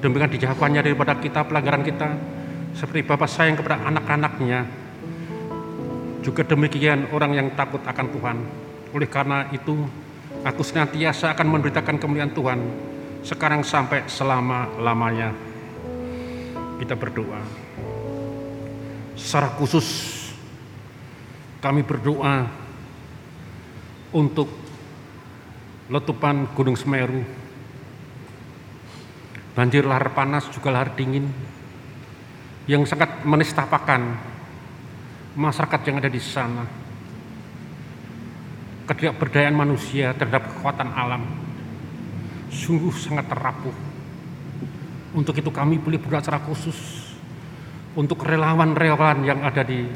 demikian 0.00 0.30
dijauhkannya 0.32 0.80
daripada 0.84 1.16
kita 1.16 1.44
pelanggaran 1.44 1.84
kita, 1.84 2.08
seperti 2.76 3.04
Bapa 3.04 3.24
sayang 3.28 3.56
kepada 3.56 3.80
anak-anaknya, 3.88 4.68
juga 6.20 6.42
demikian 6.42 7.08
orang 7.14 7.32
yang 7.38 7.48
takut 7.54 7.80
akan 7.86 8.06
Tuhan. 8.10 8.36
Oleh 8.92 9.08
karena 9.08 9.46
itu, 9.52 9.86
aku 10.42 10.62
senantiasa 10.66 11.32
akan 11.32 11.46
memberitakan 11.46 11.96
kemuliaan 12.02 12.32
Tuhan 12.34 12.60
sekarang 13.22 13.62
sampai 13.62 14.06
selama-lamanya. 14.06 15.30
Kita 16.82 16.98
berdoa. 16.98 17.40
Secara 19.16 19.48
khusus 19.56 19.88
kami 21.64 21.80
berdoa 21.80 22.65
untuk 24.14 24.46
letupan 25.90 26.50
Gunung 26.54 26.74
Semeru. 26.78 27.22
Banjir 29.56 29.88
lahar 29.88 30.12
panas 30.12 30.50
juga 30.52 30.68
lahar 30.68 30.92
dingin 30.92 31.24
yang 32.68 32.84
sangat 32.84 33.24
menistapakan 33.24 34.02
masyarakat 35.38 35.80
yang 35.88 35.96
ada 36.02 36.10
di 36.10 36.20
sana. 36.20 36.64
Ketidakberdayaan 38.86 39.56
manusia 39.56 40.14
terhadap 40.14 40.46
kekuatan 40.54 40.92
alam 40.92 41.22
sungguh 42.52 42.92
sangat 42.94 43.26
terapuh. 43.26 43.74
Untuk 45.16 45.34
itu 45.38 45.48
kami 45.48 45.80
boleh 45.80 45.96
berdoa 45.96 46.20
secara 46.20 46.44
khusus 46.44 47.08
untuk 47.96 48.20
relawan-relawan 48.22 49.24
yang 49.24 49.40
ada 49.40 49.64
di 49.64 49.88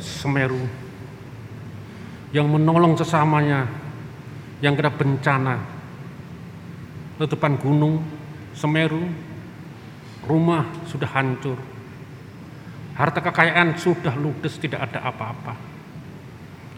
Semeru 0.00 0.87
yang 2.34 2.48
menolong 2.50 2.98
sesamanya 2.98 3.64
yang 4.60 4.74
kena 4.74 4.92
bencana 4.92 5.56
letupan 7.18 7.56
gunung 7.56 8.02
Semeru 8.52 9.06
rumah 10.26 10.66
sudah 10.90 11.08
hancur 11.14 11.56
Harta 12.98 13.22
kekayaan 13.22 13.78
sudah 13.78 14.10
ludes, 14.18 14.58
tidak 14.58 14.90
ada 14.90 15.06
apa-apa. 15.06 15.54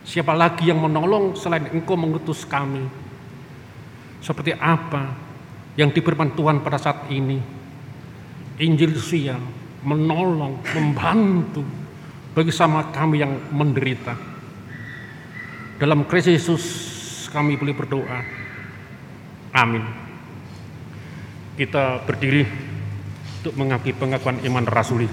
Siapa 0.04 0.36
lagi 0.36 0.68
yang 0.68 0.76
menolong 0.76 1.32
selain 1.32 1.72
engkau 1.72 1.96
mengutus 1.96 2.44
kami? 2.44 2.84
Seperti 4.20 4.52
apa 4.52 5.16
yang 5.80 5.88
diberikan 5.88 6.28
Tuhan 6.36 6.60
pada 6.60 6.76
saat 6.76 7.08
ini? 7.08 7.40
Injil 8.60 9.00
siang 9.00 9.40
menolong, 9.80 10.60
membantu 10.76 11.64
bagi 12.36 12.52
sama 12.52 12.92
kami 12.92 13.24
yang 13.24 13.32
menderita. 13.56 14.12
Dalam 15.80 16.04
Kristus 16.04 16.36
Yesus 16.36 16.64
kami 17.32 17.56
boleh 17.56 17.72
berdoa. 17.72 18.20
Amin. 19.56 19.80
Kita 21.56 22.04
berdiri 22.04 22.44
untuk 23.40 23.56
mengakui 23.56 23.96
pengakuan 23.96 24.44
iman 24.44 24.68
rasuli. 24.68 25.08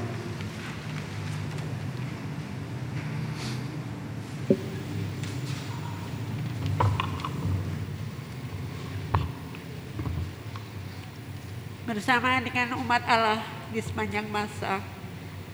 bersama 11.87 12.43
dengan 12.43 12.75
umat 12.83 12.99
Allah 13.07 13.41
di 13.71 13.79
sepanjang 13.79 14.27
masa. 14.27 14.83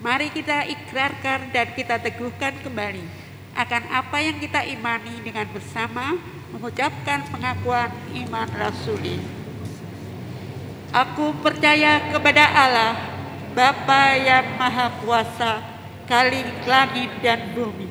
Mari 0.01 0.33
kita 0.33 0.65
ikrarkan 0.65 1.53
dan 1.53 1.71
kita 1.77 2.01
teguhkan 2.01 2.57
kembali 2.65 3.22
akan 3.53 3.83
apa 3.89 4.17
yang 4.17 4.37
kita 4.41 4.65
imani 4.65 5.21
dengan 5.21 5.45
bersama 5.53 6.17
mengucapkan 6.53 7.25
pengakuan 7.29 7.89
iman 8.25 8.49
rasuli. 8.57 9.17
Aku 10.93 11.33
percaya 11.41 12.13
kepada 12.13 12.45
Allah, 12.53 12.93
Bapa 13.57 14.13
yang 14.13 14.45
Maha 14.61 14.93
Kuasa, 15.01 15.61
kali 16.05 16.45
langit 16.69 17.09
dan 17.25 17.53
bumi, 17.57 17.89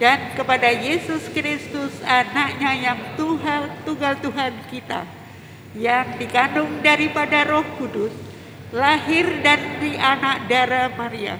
dan 0.00 0.32
kepada 0.32 0.72
Yesus 0.72 1.28
Kristus 1.28 2.00
anaknya 2.00 2.72
yang 2.72 3.00
Tuhan, 3.20 3.84
Tunggal 3.84 4.16
Tuhan 4.24 4.52
kita, 4.72 5.04
yang 5.76 6.16
dikandung 6.16 6.80
daripada 6.80 7.44
roh 7.44 7.64
kudus, 7.76 8.12
lahir 8.72 9.28
dari 9.44 10.00
anak 10.00 10.48
darah 10.48 10.88
Maria, 10.96 11.36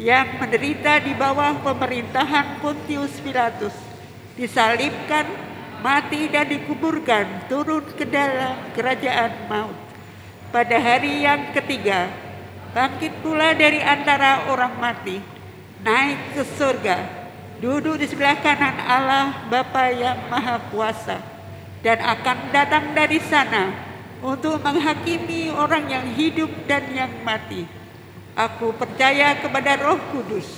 yang 0.00 0.40
menderita 0.40 1.04
di 1.04 1.12
bawah 1.12 1.60
pemerintahan 1.60 2.60
Pontius 2.64 3.12
Pilatus, 3.20 3.76
disalibkan, 4.38 5.28
mati 5.84 6.32
dan 6.32 6.48
dikuburkan, 6.48 7.50
turun 7.50 7.84
ke 7.92 8.08
dalam 8.08 8.56
kerajaan 8.72 9.50
maut. 9.52 9.76
Pada 10.48 10.76
hari 10.80 11.24
yang 11.24 11.52
ketiga, 11.52 12.08
bangkit 12.72 13.12
pula 13.20 13.52
dari 13.52 13.84
antara 13.84 14.48
orang 14.48 14.72
mati, 14.80 15.20
naik 15.84 16.40
ke 16.40 16.42
surga, 16.56 16.96
duduk 17.60 18.00
di 18.00 18.08
sebelah 18.08 18.36
kanan 18.40 18.76
Allah 18.80 19.44
Bapa 19.52 19.92
yang 19.92 20.16
Maha 20.32 20.56
Kuasa, 20.72 21.20
dan 21.84 22.00
akan 22.00 22.48
datang 22.48 22.96
dari 22.96 23.20
sana 23.20 23.72
untuk 24.24 24.56
menghakimi 24.62 25.52
orang 25.52 25.84
yang 25.90 26.06
hidup 26.16 26.48
dan 26.64 26.86
yang 26.94 27.12
mati. 27.26 27.81
Aku 28.32 28.72
percaya 28.72 29.36
kepada 29.36 29.76
Roh 29.76 30.00
Kudus, 30.08 30.48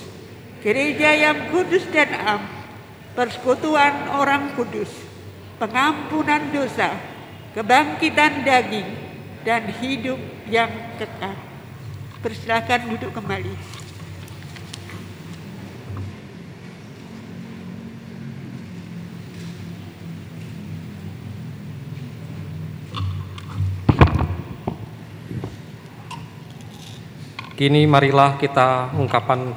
gereja 0.63 1.11
yang 1.11 1.51
kudus 1.51 1.83
dan 1.91 2.07
am, 2.23 2.43
persekutuan 3.19 4.15
orang 4.15 4.55
kudus, 4.55 4.91
pengampunan 5.59 6.55
dosa, 6.55 6.95
kebangkitan 7.51 8.47
daging, 8.47 8.87
dan 9.43 9.67
hidup 9.83 10.23
yang 10.47 10.71
kekal. 11.03 11.35
Persilakan 12.23 12.95
duduk 12.95 13.11
kembali. 13.11 13.84
Kini 27.55 27.87
marilah 27.87 28.35
kita 28.35 28.91
ungkapan 28.99 29.55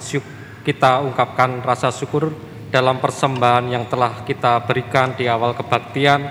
kita 0.61 1.01
ungkapkan 1.01 1.65
rasa 1.65 1.89
syukur 1.89 2.29
dalam 2.69 3.01
persembahan 3.01 3.73
yang 3.73 3.89
telah 3.89 4.21
kita 4.21 4.61
berikan 4.69 5.17
di 5.17 5.25
awal 5.25 5.57
kebaktian 5.57 6.21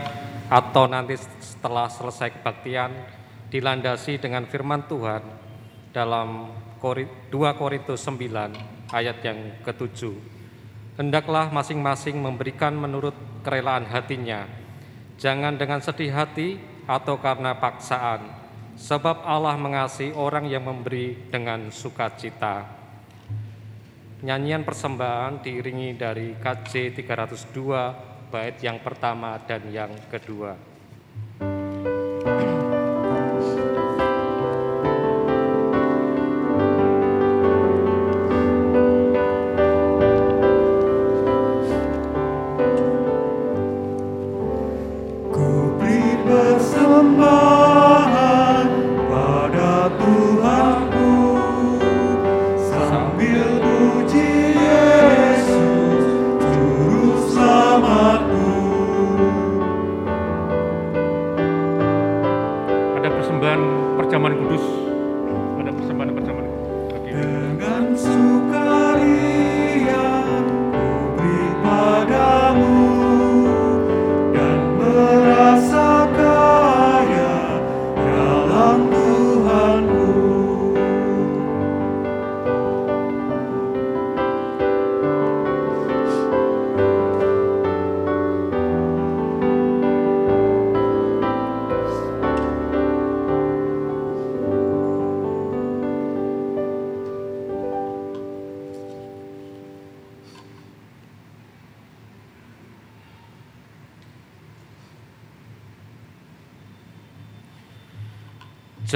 atau 0.46 0.86
nanti 0.86 1.18
setelah 1.42 1.90
selesai 1.90 2.38
kebaktian 2.38 2.94
dilandasi 3.50 4.22
dengan 4.22 4.46
firman 4.46 4.86
Tuhan 4.86 5.26
dalam 5.90 6.54
2 6.78 7.34
Korintus 7.58 7.98
9 8.06 8.94
ayat 8.94 9.18
yang 9.26 9.58
ketujuh. 9.66 10.14
Hendaklah 10.94 11.50
masing-masing 11.50 12.14
memberikan 12.14 12.78
menurut 12.78 13.18
kerelaan 13.42 13.90
hatinya, 13.90 14.46
jangan 15.18 15.58
dengan 15.58 15.82
sedih 15.82 16.14
hati 16.14 16.62
atau 16.86 17.18
karena 17.18 17.58
paksaan, 17.58 18.35
sebab 18.76 19.24
Allah 19.24 19.56
mengasihi 19.56 20.12
orang 20.12 20.44
yang 20.46 20.68
memberi 20.68 21.16
dengan 21.32 21.72
sukacita. 21.72 22.68
Nyanyian 24.20 24.64
persembahan 24.64 25.40
diiringi 25.40 25.96
dari 25.96 26.36
KJ 26.36 26.92
302 27.00 28.32
bait 28.32 28.56
yang 28.60 28.80
pertama 28.80 29.40
dan 29.44 29.64
yang 29.72 29.92
kedua. 30.12 30.75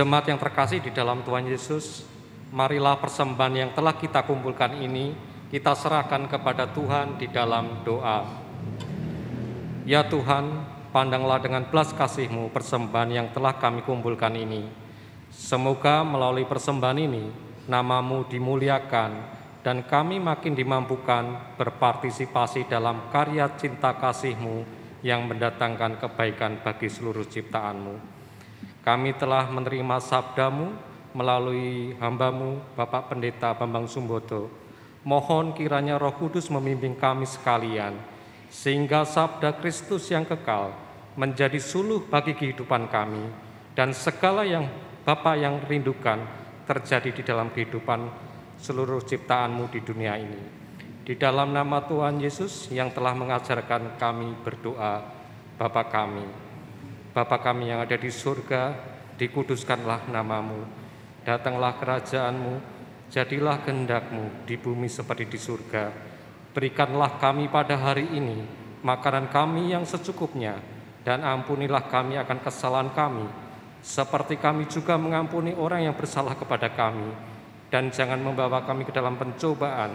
Jemaat 0.00 0.32
yang 0.32 0.40
terkasih 0.40 0.80
di 0.80 0.96
dalam 0.96 1.20
Tuhan 1.20 1.44
Yesus, 1.44 2.08
marilah 2.56 2.96
persembahan 2.96 3.52
yang 3.52 3.70
telah 3.76 3.92
kita 3.92 4.24
kumpulkan 4.24 4.72
ini 4.80 5.12
kita 5.52 5.76
serahkan 5.76 6.24
kepada 6.24 6.72
Tuhan 6.72 7.20
di 7.20 7.28
dalam 7.28 7.84
doa. 7.84 8.24
Ya 9.84 10.00
Tuhan, 10.00 10.64
pandanglah 10.88 11.44
dengan 11.44 11.68
belas 11.68 11.92
kasih-Mu 11.92 12.48
persembahan 12.48 13.12
yang 13.12 13.28
telah 13.36 13.60
kami 13.60 13.84
kumpulkan 13.84 14.32
ini. 14.40 14.64
Semoga 15.28 16.00
melalui 16.00 16.48
persembahan 16.48 16.96
ini, 16.96 17.28
namamu 17.68 18.24
dimuliakan 18.24 19.12
dan 19.60 19.84
kami 19.84 20.16
makin 20.16 20.56
dimampukan 20.56 21.52
berpartisipasi 21.60 22.72
dalam 22.72 23.12
karya 23.12 23.52
cinta 23.60 23.92
kasih-Mu 24.00 24.64
yang 25.04 25.28
mendatangkan 25.28 26.00
kebaikan 26.00 26.56
bagi 26.64 26.88
seluruh 26.88 27.28
ciptaanmu. 27.28 28.19
Kami 28.80 29.12
telah 29.12 29.44
menerima 29.52 30.00
sabdamu 30.00 30.72
melalui 31.12 31.92
hambamu 32.00 32.64
Bapak 32.72 33.12
Pendeta 33.12 33.52
Bambang 33.52 33.84
Sumbodo. 33.84 34.48
Mohon 35.04 35.52
kiranya 35.52 36.00
roh 36.00 36.12
kudus 36.16 36.48
memimpin 36.48 36.96
kami 36.96 37.28
sekalian, 37.28 37.96
sehingga 38.48 39.04
sabda 39.04 39.56
Kristus 39.60 40.08
yang 40.08 40.24
kekal 40.24 40.72
menjadi 41.16 41.56
suluh 41.60 42.04
bagi 42.04 42.32
kehidupan 42.36 42.88
kami, 42.88 43.28
dan 43.76 43.92
segala 43.92 44.44
yang 44.48 44.68
Bapak 45.00 45.36
yang 45.40 45.60
rindukan 45.64 46.20
terjadi 46.68 47.10
di 47.16 47.22
dalam 47.24 47.48
kehidupan 47.52 48.08
seluruh 48.60 49.00
ciptaanmu 49.04 49.72
di 49.72 49.80
dunia 49.80 50.20
ini. 50.20 50.42
Di 51.00 51.16
dalam 51.16 51.56
nama 51.56 51.80
Tuhan 51.84 52.20
Yesus 52.20 52.68
yang 52.68 52.92
telah 52.92 53.16
mengajarkan 53.16 53.96
kami 53.96 54.36
berdoa, 54.44 55.00
Bapa 55.56 55.88
kami. 55.88 56.49
Bapa 57.10 57.42
kami 57.42 57.74
yang 57.74 57.82
ada 57.82 57.98
di 57.98 58.06
surga, 58.06 58.70
dikuduskanlah 59.18 60.06
namamu. 60.14 60.62
Datanglah 61.26 61.74
kerajaanmu, 61.76 62.54
jadilah 63.10 63.60
kehendakmu 63.66 64.46
di 64.46 64.54
bumi 64.54 64.86
seperti 64.86 65.26
di 65.26 65.38
surga. 65.38 65.90
Berikanlah 66.54 67.18
kami 67.18 67.50
pada 67.50 67.74
hari 67.74 68.06
ini 68.14 68.60
makanan 68.80 69.28
kami 69.28 69.74
yang 69.74 69.84
secukupnya, 69.84 70.56
dan 71.04 71.24
ampunilah 71.24 71.88
kami 71.88 72.16
akan 72.16 72.38
kesalahan 72.40 72.90
kami, 72.92 73.26
seperti 73.80 74.40
kami 74.40 74.68
juga 74.68 74.96
mengampuni 74.96 75.52
orang 75.56 75.84
yang 75.84 75.96
bersalah 75.96 76.36
kepada 76.36 76.72
kami. 76.72 77.12
Dan 77.70 77.94
jangan 77.94 78.18
membawa 78.18 78.66
kami 78.66 78.82
ke 78.82 78.90
dalam 78.90 79.14
pencobaan, 79.14 79.94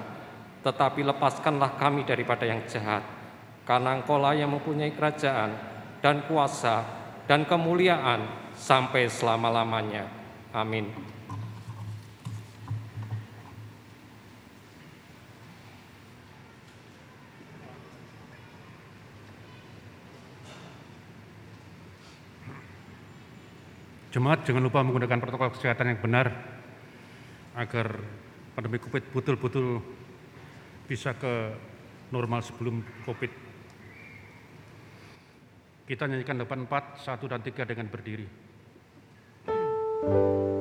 tetapi 0.63 1.03
lepaskanlah 1.03 1.76
kami 1.76 2.07
daripada 2.07 2.47
yang 2.47 2.63
jahat. 2.72 3.03
Karena 3.68 3.99
engkaulah 3.99 4.32
yang 4.32 4.47
mempunyai 4.55 4.95
kerajaan, 4.95 5.51
dan 5.99 6.24
kuasa, 6.24 7.05
dan 7.26 7.45
kemuliaan 7.45 8.53
sampai 8.53 9.09
selama-lamanya. 9.09 10.05
Amin. 10.53 10.89
Jemaat 24.15 24.47
jangan 24.47 24.63
lupa 24.63 24.80
menggunakan 24.80 25.19
protokol 25.19 25.51
kesehatan 25.51 25.91
yang 25.91 25.99
benar 25.99 26.32
agar 27.51 27.99
pandemi 28.55 28.80
Covid 28.80 29.11
betul-betul 29.11 29.84
bisa 30.88 31.11
ke 31.19 31.51
normal 32.15 32.39
sebelum 32.39 32.80
Covid. 33.03 33.44
Kita 35.86 36.09
nyanyikan 36.09 36.41
depan 36.41 36.65
4, 36.65 36.97
1 37.05 37.29
dan 37.29 37.45
3 37.45 37.61
dengan 37.69 37.86
berdiri. 37.93 38.25
Ya 39.45 40.55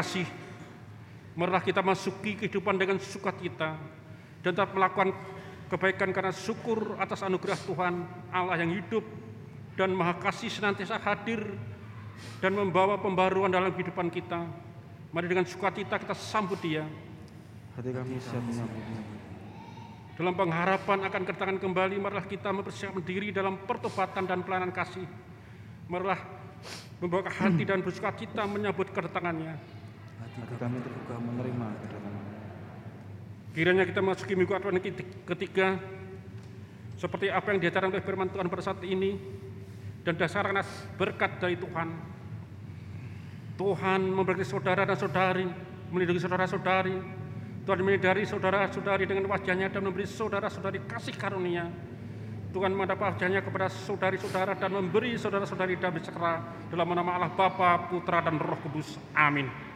terkasih, 0.00 0.24
marilah 1.36 1.60
kita 1.60 1.84
masuki 1.84 2.32
kehidupan 2.32 2.80
dengan 2.80 2.96
sukacita 2.96 3.76
dan 4.40 4.56
tetap 4.56 4.72
melakukan 4.72 5.12
kebaikan 5.68 6.08
karena 6.16 6.32
syukur 6.32 6.96
atas 6.96 7.20
anugerah 7.20 7.60
Tuhan 7.68 8.08
Allah 8.32 8.64
yang 8.64 8.80
hidup 8.80 9.04
dan 9.76 9.92
maha 9.92 10.16
kasih 10.16 10.48
senantiasa 10.48 10.96
hadir 10.96 11.44
dan 12.40 12.56
membawa 12.56 12.96
pembaruan 12.96 13.52
dalam 13.52 13.76
kehidupan 13.76 14.08
kita. 14.08 14.40
Mari 15.12 15.28
dengan 15.28 15.44
sukacita 15.44 16.00
kita 16.00 16.16
sambut 16.16 16.56
dia 16.64 16.88
Hati 17.76 17.92
kami 17.92 18.16
siap 18.24 18.40
menyambutnya. 18.40 19.02
dalam 20.16 20.32
pengharapan 20.32 20.98
akan 21.12 21.22
kedatangan 21.28 21.58
kembali. 21.60 21.96
Marilah 22.00 22.24
kita 22.24 22.48
mempersiapkan 22.56 23.04
diri 23.04 23.36
dalam 23.36 23.68
pertobatan 23.68 24.24
dan 24.24 24.40
pelayanan 24.40 24.72
kasih. 24.72 25.04
Marilah 25.92 26.20
membawa 27.04 27.28
hati 27.28 27.68
dan 27.68 27.84
bersukacita 27.84 28.48
menyambut 28.48 28.88
kedatangannya. 28.92 29.79
Hati 30.20 30.40
kami 30.60 30.78
terbuka 30.84 31.14
menerima 31.16 31.66
kedatangan. 31.80 32.24
Kiranya 33.50 33.84
kita 33.88 34.00
masuki 34.04 34.36
minggu 34.36 34.52
Advent 34.54 34.78
ketiga 35.26 35.80
seperti 37.00 37.32
apa 37.32 37.50
yang 37.50 37.58
diajarkan 37.64 37.90
oleh 37.90 38.04
firman 38.04 38.28
Tuhan 38.28 38.46
pada 38.52 38.62
saat 38.62 38.84
ini 38.84 39.16
dan 40.04 40.20
dasarkan 40.20 40.60
atas 40.60 40.70
berkat 41.00 41.40
dari 41.40 41.56
Tuhan. 41.56 41.88
Tuhan 43.56 44.00
memberkati 44.08 44.46
saudara 44.48 44.84
dan 44.84 44.96
saudari, 44.96 45.44
melindungi 45.92 46.20
saudara-saudari. 46.20 46.96
Tuhan 47.60 47.80
menyadari 47.84 48.24
saudara-saudari 48.24 49.04
dengan 49.04 49.28
wajahnya 49.28 49.68
dan 49.68 49.84
memberi 49.84 50.08
saudara-saudari 50.08 50.80
kasih 50.88 51.12
karunia. 51.16 51.68
Tuhan 52.50 52.74
menghadap 52.74 52.98
wajahnya 52.98 53.44
kepada 53.44 53.70
saudari-saudara 53.70 54.58
dan 54.58 54.74
memberi 54.74 55.14
saudara-saudari 55.14 55.78
damai 55.78 56.02
sejahtera 56.02 56.40
dalam 56.72 56.88
nama 56.88 57.20
Allah 57.20 57.32
Bapa, 57.36 57.86
Putra, 57.92 58.24
dan 58.24 58.40
Roh 58.40 58.58
Kudus. 58.64 58.98
Amin. 59.14 59.69